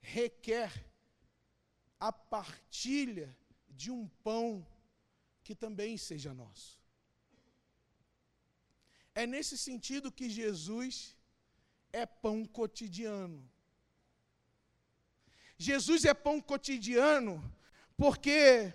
requer 0.00 0.70
a 1.98 2.12
partilha 2.12 3.36
de 3.68 3.90
um 3.90 4.06
pão 4.22 4.66
que 5.42 5.54
também 5.54 5.96
seja 5.96 6.32
nosso. 6.32 6.78
É 9.14 9.26
nesse 9.26 9.58
sentido 9.58 10.12
que 10.12 10.30
Jesus 10.30 11.16
é 11.92 12.06
pão 12.06 12.44
cotidiano. 12.44 13.40
Jesus 15.56 16.04
é 16.04 16.14
pão 16.14 16.40
cotidiano 16.40 17.34
porque, 17.96 18.72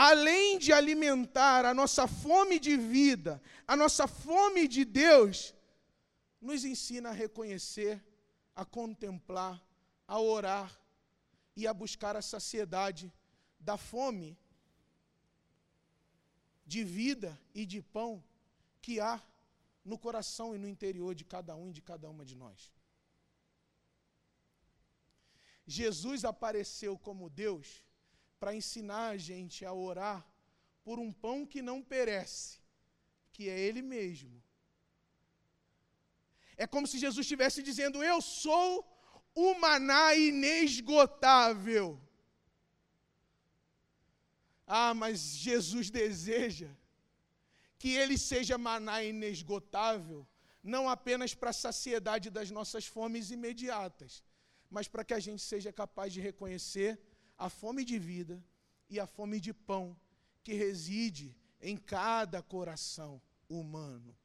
além 0.00 0.60
de 0.60 0.72
alimentar 0.72 1.64
a 1.64 1.74
nossa 1.74 2.06
fome 2.06 2.60
de 2.60 2.76
vida, 2.76 3.42
a 3.66 3.74
nossa 3.74 4.06
fome 4.06 4.68
de 4.68 4.84
Deus, 4.84 5.52
nos 6.40 6.64
ensina 6.64 7.08
a 7.08 7.12
reconhecer, 7.12 8.00
a 8.54 8.64
contemplar, 8.64 9.60
a 10.06 10.20
orar 10.20 10.70
e 11.56 11.66
a 11.66 11.74
buscar 11.74 12.14
a 12.14 12.22
saciedade 12.22 13.12
da 13.58 13.76
fome 13.76 14.38
de 16.64 16.84
vida 16.84 17.36
e 17.52 17.66
de 17.66 17.82
pão 17.82 18.22
que 18.80 19.00
há 19.00 19.20
no 19.84 19.98
coração 19.98 20.54
e 20.54 20.58
no 20.58 20.68
interior 20.68 21.12
de 21.12 21.24
cada 21.24 21.56
um 21.56 21.70
e 21.70 21.72
de 21.72 21.82
cada 21.82 22.08
uma 22.08 22.24
de 22.24 22.36
nós. 22.36 22.72
Jesus 25.66 26.24
apareceu 26.24 26.96
como 26.96 27.28
Deus 27.28 27.87
para 28.40 28.54
ensinar 28.54 29.08
a 29.08 29.16
gente 29.16 29.64
a 29.64 29.72
orar 29.72 30.26
por 30.84 30.98
um 30.98 31.12
pão 31.12 31.44
que 31.44 31.60
não 31.60 31.82
perece, 31.82 32.58
que 33.32 33.48
é 33.48 33.58
Ele 33.58 33.82
mesmo. 33.82 34.42
É 36.56 36.66
como 36.66 36.86
se 36.86 36.98
Jesus 36.98 37.24
estivesse 37.24 37.62
dizendo: 37.62 38.02
Eu 38.02 38.20
sou 38.20 38.70
o 39.34 39.54
maná 39.54 40.14
inesgotável. 40.14 42.00
Ah, 44.66 44.92
mas 44.92 45.20
Jesus 45.36 45.88
deseja 45.88 46.68
que 47.78 47.90
ele 47.90 48.18
seja 48.18 48.58
maná 48.58 49.02
inesgotável, 49.04 50.26
não 50.62 50.90
apenas 50.90 51.32
para 51.32 51.50
a 51.50 51.60
saciedade 51.64 52.28
das 52.28 52.50
nossas 52.50 52.84
fomes 52.86 53.30
imediatas, 53.30 54.24
mas 54.68 54.88
para 54.88 55.04
que 55.04 55.14
a 55.14 55.20
gente 55.20 55.40
seja 55.40 55.72
capaz 55.72 56.12
de 56.12 56.20
reconhecer 56.20 57.00
a 57.38 57.48
fome 57.48 57.84
de 57.84 57.98
vida 57.98 58.42
e 58.90 58.98
a 58.98 59.06
fome 59.06 59.40
de 59.40 59.54
pão 59.54 59.96
que 60.42 60.54
reside 60.54 61.36
em 61.60 61.76
cada 61.76 62.42
coração 62.42 63.20
humano. 63.48 64.16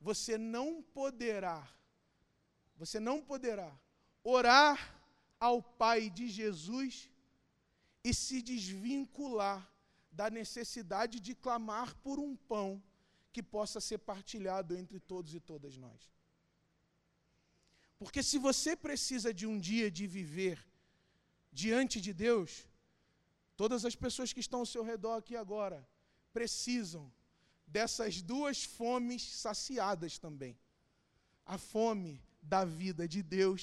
Você 0.00 0.38
não 0.38 0.82
poderá, 0.82 1.68
você 2.76 3.00
não 3.00 3.22
poderá 3.22 3.76
orar 4.22 4.94
ao 5.40 5.62
Pai 5.62 6.08
de 6.08 6.28
Jesus 6.28 7.10
e 8.04 8.14
se 8.14 8.40
desvincular 8.40 9.68
da 10.12 10.30
necessidade 10.30 11.18
de 11.20 11.34
clamar 11.34 11.94
por 11.96 12.18
um 12.18 12.36
pão 12.36 12.82
que 13.32 13.42
possa 13.42 13.80
ser 13.80 13.98
partilhado 13.98 14.76
entre 14.76 14.98
todos 14.98 15.34
e 15.34 15.40
todas 15.40 15.76
nós. 15.76 16.00
Porque 17.98 18.22
se 18.22 18.38
você 18.38 18.76
precisa 18.76 19.32
de 19.32 19.46
um 19.46 19.58
dia 19.58 19.90
de 19.90 20.06
viver 20.06 20.64
diante 21.62 21.96
de 22.06 22.12
Deus, 22.26 22.50
todas 23.60 23.82
as 23.88 23.96
pessoas 24.04 24.32
que 24.34 24.44
estão 24.46 24.60
ao 24.60 24.72
seu 24.74 24.82
redor 24.92 25.14
aqui 25.16 25.34
agora 25.44 25.78
precisam 26.36 27.04
dessas 27.76 28.14
duas 28.32 28.58
fomes 28.78 29.22
saciadas 29.44 30.18
também. 30.24 30.54
A 31.54 31.56
fome 31.72 32.12
da 32.52 32.62
vida 32.64 33.04
de 33.14 33.22
Deus 33.38 33.62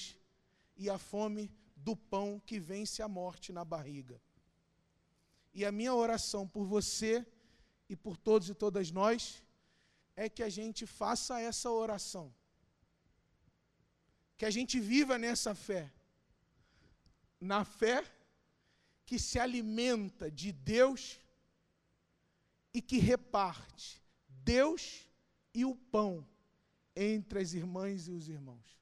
e 0.75 0.89
a 0.89 0.97
fome 1.11 1.43
do 1.87 1.95
pão 1.95 2.29
que 2.47 2.59
vence 2.71 2.99
a 3.01 3.09
morte 3.19 3.53
na 3.57 3.63
barriga. 3.73 4.17
E 5.53 5.63
a 5.69 5.71
minha 5.71 5.93
oração 5.93 6.43
por 6.55 6.65
você 6.75 7.13
e 7.87 7.95
por 7.95 8.15
todos 8.17 8.49
e 8.49 8.55
todas 8.65 8.89
nós 8.91 9.43
é 10.15 10.27
que 10.35 10.43
a 10.49 10.49
gente 10.49 10.85
faça 10.99 11.39
essa 11.49 11.69
oração 11.69 12.33
que 14.37 14.45
a 14.45 14.55
gente 14.57 14.77
viva 14.79 15.17
nessa 15.17 15.53
fé. 15.67 15.83
Na 17.43 17.65
fé 17.65 18.01
que 19.05 19.19
se 19.19 19.37
alimenta 19.37 20.31
de 20.31 20.53
Deus 20.53 21.19
e 22.73 22.81
que 22.81 22.99
reparte 22.99 24.01
Deus 24.29 25.05
e 25.53 25.65
o 25.65 25.75
pão 25.75 26.25
entre 26.95 27.39
as 27.39 27.53
irmãs 27.53 28.07
e 28.07 28.11
os 28.11 28.29
irmãos. 28.29 28.79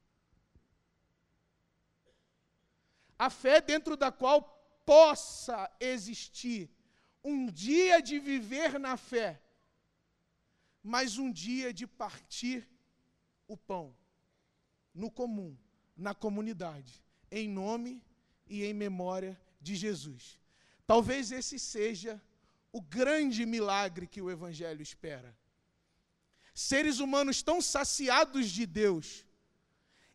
A 3.18 3.32
fé 3.32 3.60
dentro 3.60 3.98
da 3.98 4.12
qual 4.12 4.44
possa 4.86 5.68
existir 5.80 6.70
um 7.24 7.48
dia 7.48 8.00
de 8.00 8.20
viver 8.20 8.80
na 8.80 8.96
fé, 8.96 9.42
mas 10.84 11.18
um 11.18 11.32
dia 11.32 11.74
de 11.74 11.88
partir 11.88 12.70
o 13.48 13.58
pão 13.58 13.98
no 14.94 15.10
comum, 15.10 15.58
na 15.98 16.14
comunidade, 16.14 17.04
em 17.32 17.50
nome 17.50 18.04
e 18.52 18.58
em 18.66 18.74
memória 18.74 19.34
de 19.66 19.74
Jesus. 19.84 20.24
Talvez 20.92 21.32
esse 21.32 21.58
seja 21.58 22.14
o 22.72 22.82
grande 22.98 23.46
milagre 23.46 24.06
que 24.14 24.22
o 24.22 24.30
Evangelho 24.30 24.82
espera. 24.82 25.32
Seres 26.54 27.00
humanos 27.00 27.42
tão 27.42 27.60
saciados 27.62 28.50
de 28.58 28.66
Deus 28.66 29.26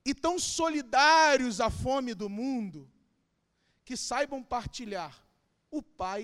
e 0.04 0.14
tão 0.14 0.38
solidários 0.38 1.60
à 1.60 1.70
fome 1.70 2.12
do 2.14 2.28
mundo, 2.28 2.80
que 3.84 3.96
saibam 3.96 4.42
partilhar 4.54 5.14
o 5.70 5.80
Pai 5.82 6.22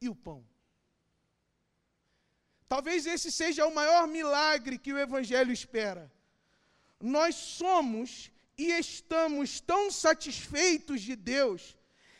e 0.00 0.08
o 0.08 0.14
pão. 0.14 0.40
Talvez 2.68 3.06
esse 3.06 3.30
seja 3.30 3.66
o 3.66 3.74
maior 3.74 4.06
milagre 4.06 4.78
que 4.78 4.92
o 4.92 4.98
Evangelho 4.98 5.52
espera 5.52 6.10
nós 7.02 7.34
somos 7.34 8.30
e 8.56 8.70
estamos 8.72 9.60
tão 9.60 9.90
satisfeitos 9.90 11.00
de 11.02 11.16
Deus 11.16 11.76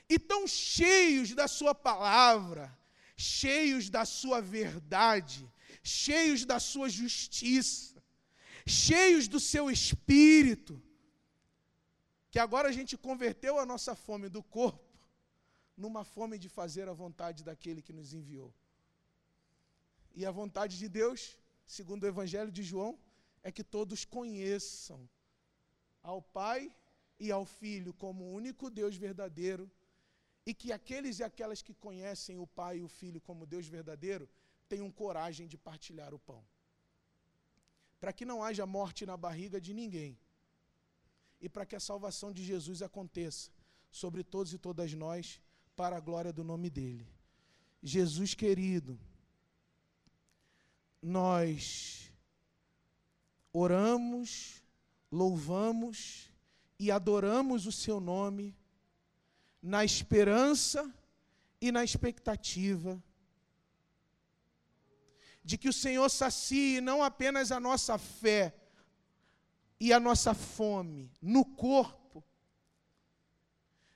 e 0.09 0.19
tão 0.19 0.47
cheios 0.47 1.35
da 1.35 1.47
Sua 1.47 1.75
palavra, 1.75 2.77
cheios 3.17 3.89
da 3.91 4.05
Sua 4.05 4.41
verdade, 4.41 5.51
cheios 5.83 6.45
da 6.45 6.59
Sua 6.59 6.89
justiça, 6.89 8.03
cheios 8.67 9.29
do 9.29 9.39
Seu 9.39 9.71
Espírito, 9.71 10.83
que 12.31 12.39
agora 12.39 12.69
a 12.69 12.73
gente 12.73 12.97
converteu 12.97 13.59
a 13.59 13.67
nossa 13.67 13.95
fome 13.95 14.29
do 14.29 14.43
corpo 14.43 14.93
numa 15.77 16.05
fome 16.05 16.39
de 16.39 16.49
fazer 16.49 16.89
a 16.89 16.93
vontade 16.93 17.43
daquele 17.43 17.83
que 17.83 17.93
nos 17.93 18.13
enviou. 18.13 18.55
E 20.15 20.25
a 20.27 20.31
vontade 20.31 20.79
de 20.79 20.89
Deus, 20.89 21.39
segundo 21.67 22.05
o 22.05 22.07
Evangelho 22.07 22.53
de 22.53 22.63
João, 22.63 22.99
é 23.43 23.51
que 23.51 23.65
todos 23.65 24.05
conheçam 24.05 25.09
ao 26.03 26.21
Pai 26.21 26.73
e 27.19 27.31
ao 27.31 27.45
Filho 27.45 27.93
como 27.95 28.25
o 28.25 28.33
único 28.33 28.69
Deus 28.69 28.97
verdadeiro, 28.97 29.71
e 30.45 30.53
que 30.53 30.73
aqueles 30.73 31.21
e 31.21 31.25
aquelas 31.25 31.63
que 31.63 31.75
conhecem 31.75 32.39
o 32.39 32.47
Pai 32.47 32.79
e 32.79 32.83
o 32.83 32.89
Filho 32.89 33.21
como 33.21 33.47
Deus 33.47 33.67
verdadeiro 33.67 34.29
tenham 34.69 34.91
coragem 34.91 35.47
de 35.47 35.57
partilhar 35.57 36.13
o 36.13 36.19
pão. 36.19 36.45
Para 38.01 38.13
que 38.13 38.25
não 38.25 38.43
haja 38.43 38.67
morte 38.67 39.07
na 39.07 39.17
barriga 39.17 39.61
de 39.61 39.73
ninguém, 39.73 40.19
e 41.41 41.49
para 41.49 41.67
que 41.67 41.77
a 41.77 41.81
salvação 41.81 42.33
de 42.33 42.45
Jesus 42.45 42.83
aconteça 42.83 43.51
sobre 43.91 44.25
todos 44.25 44.53
e 44.53 44.59
todas 44.59 44.93
nós, 44.95 45.41
para 45.77 45.97
a 45.97 46.01
glória 46.01 46.33
do 46.33 46.45
nome 46.45 46.71
dEle. 46.71 47.07
Jesus 47.83 48.35
querido, 48.35 48.99
nós 51.03 52.13
oramos, 53.53 54.62
louvamos 55.13 56.33
e 56.79 56.91
adoramos 56.91 57.67
o 57.67 57.71
Seu 57.71 58.01
nome 58.01 58.57
na 59.63 59.85
esperança 59.85 60.93
e 61.61 61.71
na 61.71 61.85
expectativa 61.85 63.01
de 65.45 65.59
que 65.59 65.69
o 65.69 65.73
Senhor 65.73 66.09
sacie 66.09 66.81
não 66.81 67.03
apenas 67.03 67.53
a 67.53 67.61
nossa 67.61 67.99
fé 67.99 68.55
e 69.79 69.93
a 69.93 70.01
nossa 70.01 70.33
fome 70.33 71.13
no 71.21 71.45
corpo, 71.45 72.25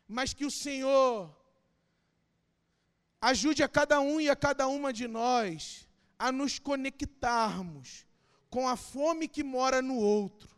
mas 0.06 0.34
que 0.34 0.44
o 0.44 0.50
Senhor 0.50 1.34
ajude 3.20 3.62
a 3.62 3.68
cada 3.68 4.00
um 4.00 4.20
e 4.20 4.28
a 4.28 4.36
cada 4.36 4.68
uma 4.68 4.92
de 4.92 5.08
nós 5.08 5.88
a 6.18 6.30
nos 6.30 6.58
conectarmos 6.58 8.06
com 8.50 8.68
a 8.68 8.76
fome 8.76 9.28
que 9.28 9.42
mora 9.42 9.80
no 9.80 9.96
outro. 9.96 10.55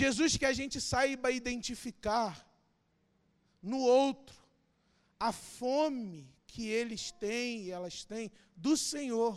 Jesus 0.00 0.38
que 0.38 0.46
a 0.46 0.54
gente 0.54 0.80
saiba 0.80 1.30
identificar 1.30 2.32
no 3.62 3.78
outro 3.78 4.34
a 5.20 5.30
fome 5.30 6.34
que 6.46 6.66
eles 6.66 7.12
têm 7.12 7.64
e 7.64 7.70
elas 7.70 8.02
têm 8.02 8.32
do 8.56 8.74
Senhor. 8.74 9.34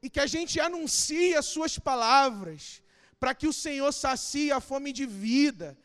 E 0.00 0.08
que 0.08 0.20
a 0.20 0.28
gente 0.28 0.60
anuncie 0.60 1.34
as 1.34 1.46
suas 1.46 1.76
palavras 1.76 2.80
para 3.18 3.34
que 3.34 3.48
o 3.48 3.52
Senhor 3.52 3.90
sacie 3.92 4.52
a 4.52 4.60
fome 4.60 4.92
de 4.92 5.06
vida 5.06 5.76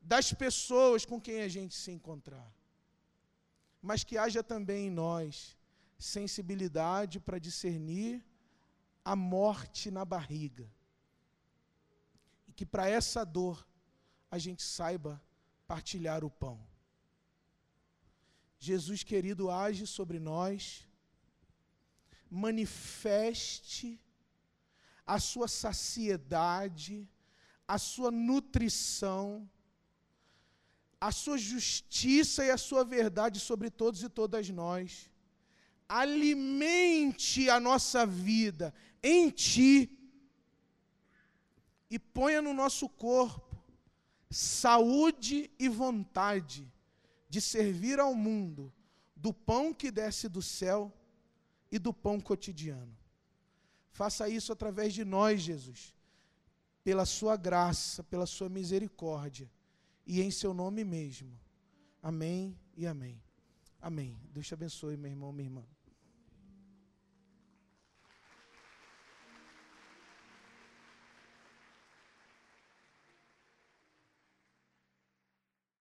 das 0.00 0.32
pessoas 0.32 1.04
com 1.04 1.20
quem 1.20 1.40
a 1.42 1.48
gente 1.48 1.74
se 1.74 1.90
encontrar. 1.90 2.48
mas 3.80 4.04
que 4.04 4.16
haja 4.18 4.42
também 4.42 4.86
em 4.86 4.90
nós 4.90 5.56
sensibilidade 5.98 7.18
para 7.18 7.38
discernir 7.38 8.24
a 9.04 9.14
morte 9.16 9.90
na 9.90 10.04
barriga. 10.04 10.68
Que 12.58 12.66
para 12.66 12.88
essa 12.88 13.24
dor 13.24 13.64
a 14.28 14.36
gente 14.36 14.64
saiba 14.64 15.22
partilhar 15.64 16.24
o 16.24 16.30
pão. 16.42 16.58
Jesus 18.58 19.04
querido, 19.04 19.48
age 19.48 19.86
sobre 19.86 20.18
nós, 20.18 20.88
manifeste 22.28 24.00
a 25.06 25.20
sua 25.20 25.46
saciedade, 25.46 27.08
a 27.76 27.78
sua 27.78 28.10
nutrição, 28.10 29.48
a 31.00 31.12
sua 31.12 31.38
justiça 31.38 32.44
e 32.44 32.50
a 32.50 32.58
sua 32.58 32.84
verdade 32.84 33.38
sobre 33.38 33.70
todos 33.70 34.02
e 34.02 34.08
todas 34.08 34.50
nós. 34.50 35.08
Alimente 35.88 37.48
a 37.48 37.60
nossa 37.60 38.04
vida 38.04 38.74
em 39.00 39.30
Ti 39.30 39.96
e 41.90 41.98
ponha 41.98 42.42
no 42.42 42.52
nosso 42.52 42.88
corpo 42.88 43.48
saúde 44.30 45.50
e 45.58 45.68
vontade 45.68 46.70
de 47.28 47.40
servir 47.40 47.98
ao 47.98 48.14
mundo 48.14 48.72
do 49.16 49.32
pão 49.32 49.72
que 49.72 49.90
desce 49.90 50.28
do 50.28 50.42
céu 50.42 50.92
e 51.70 51.78
do 51.78 51.92
pão 51.92 52.20
cotidiano. 52.20 52.96
Faça 53.90 54.28
isso 54.28 54.52
através 54.52 54.94
de 54.94 55.04
nós, 55.04 55.40
Jesus, 55.40 55.94
pela 56.84 57.04
Sua 57.04 57.36
graça, 57.36 58.02
pela 58.04 58.26
Sua 58.26 58.48
misericórdia 58.48 59.50
e 60.06 60.20
em 60.20 60.30
Seu 60.30 60.54
nome 60.54 60.84
mesmo. 60.84 61.38
Amém 62.02 62.56
e 62.76 62.86
amém. 62.86 63.20
Amém. 63.80 64.16
Deus 64.32 64.46
te 64.46 64.54
abençoe, 64.54 64.96
meu 64.96 65.10
irmão, 65.10 65.32
minha 65.32 65.48
irmã. 65.48 65.64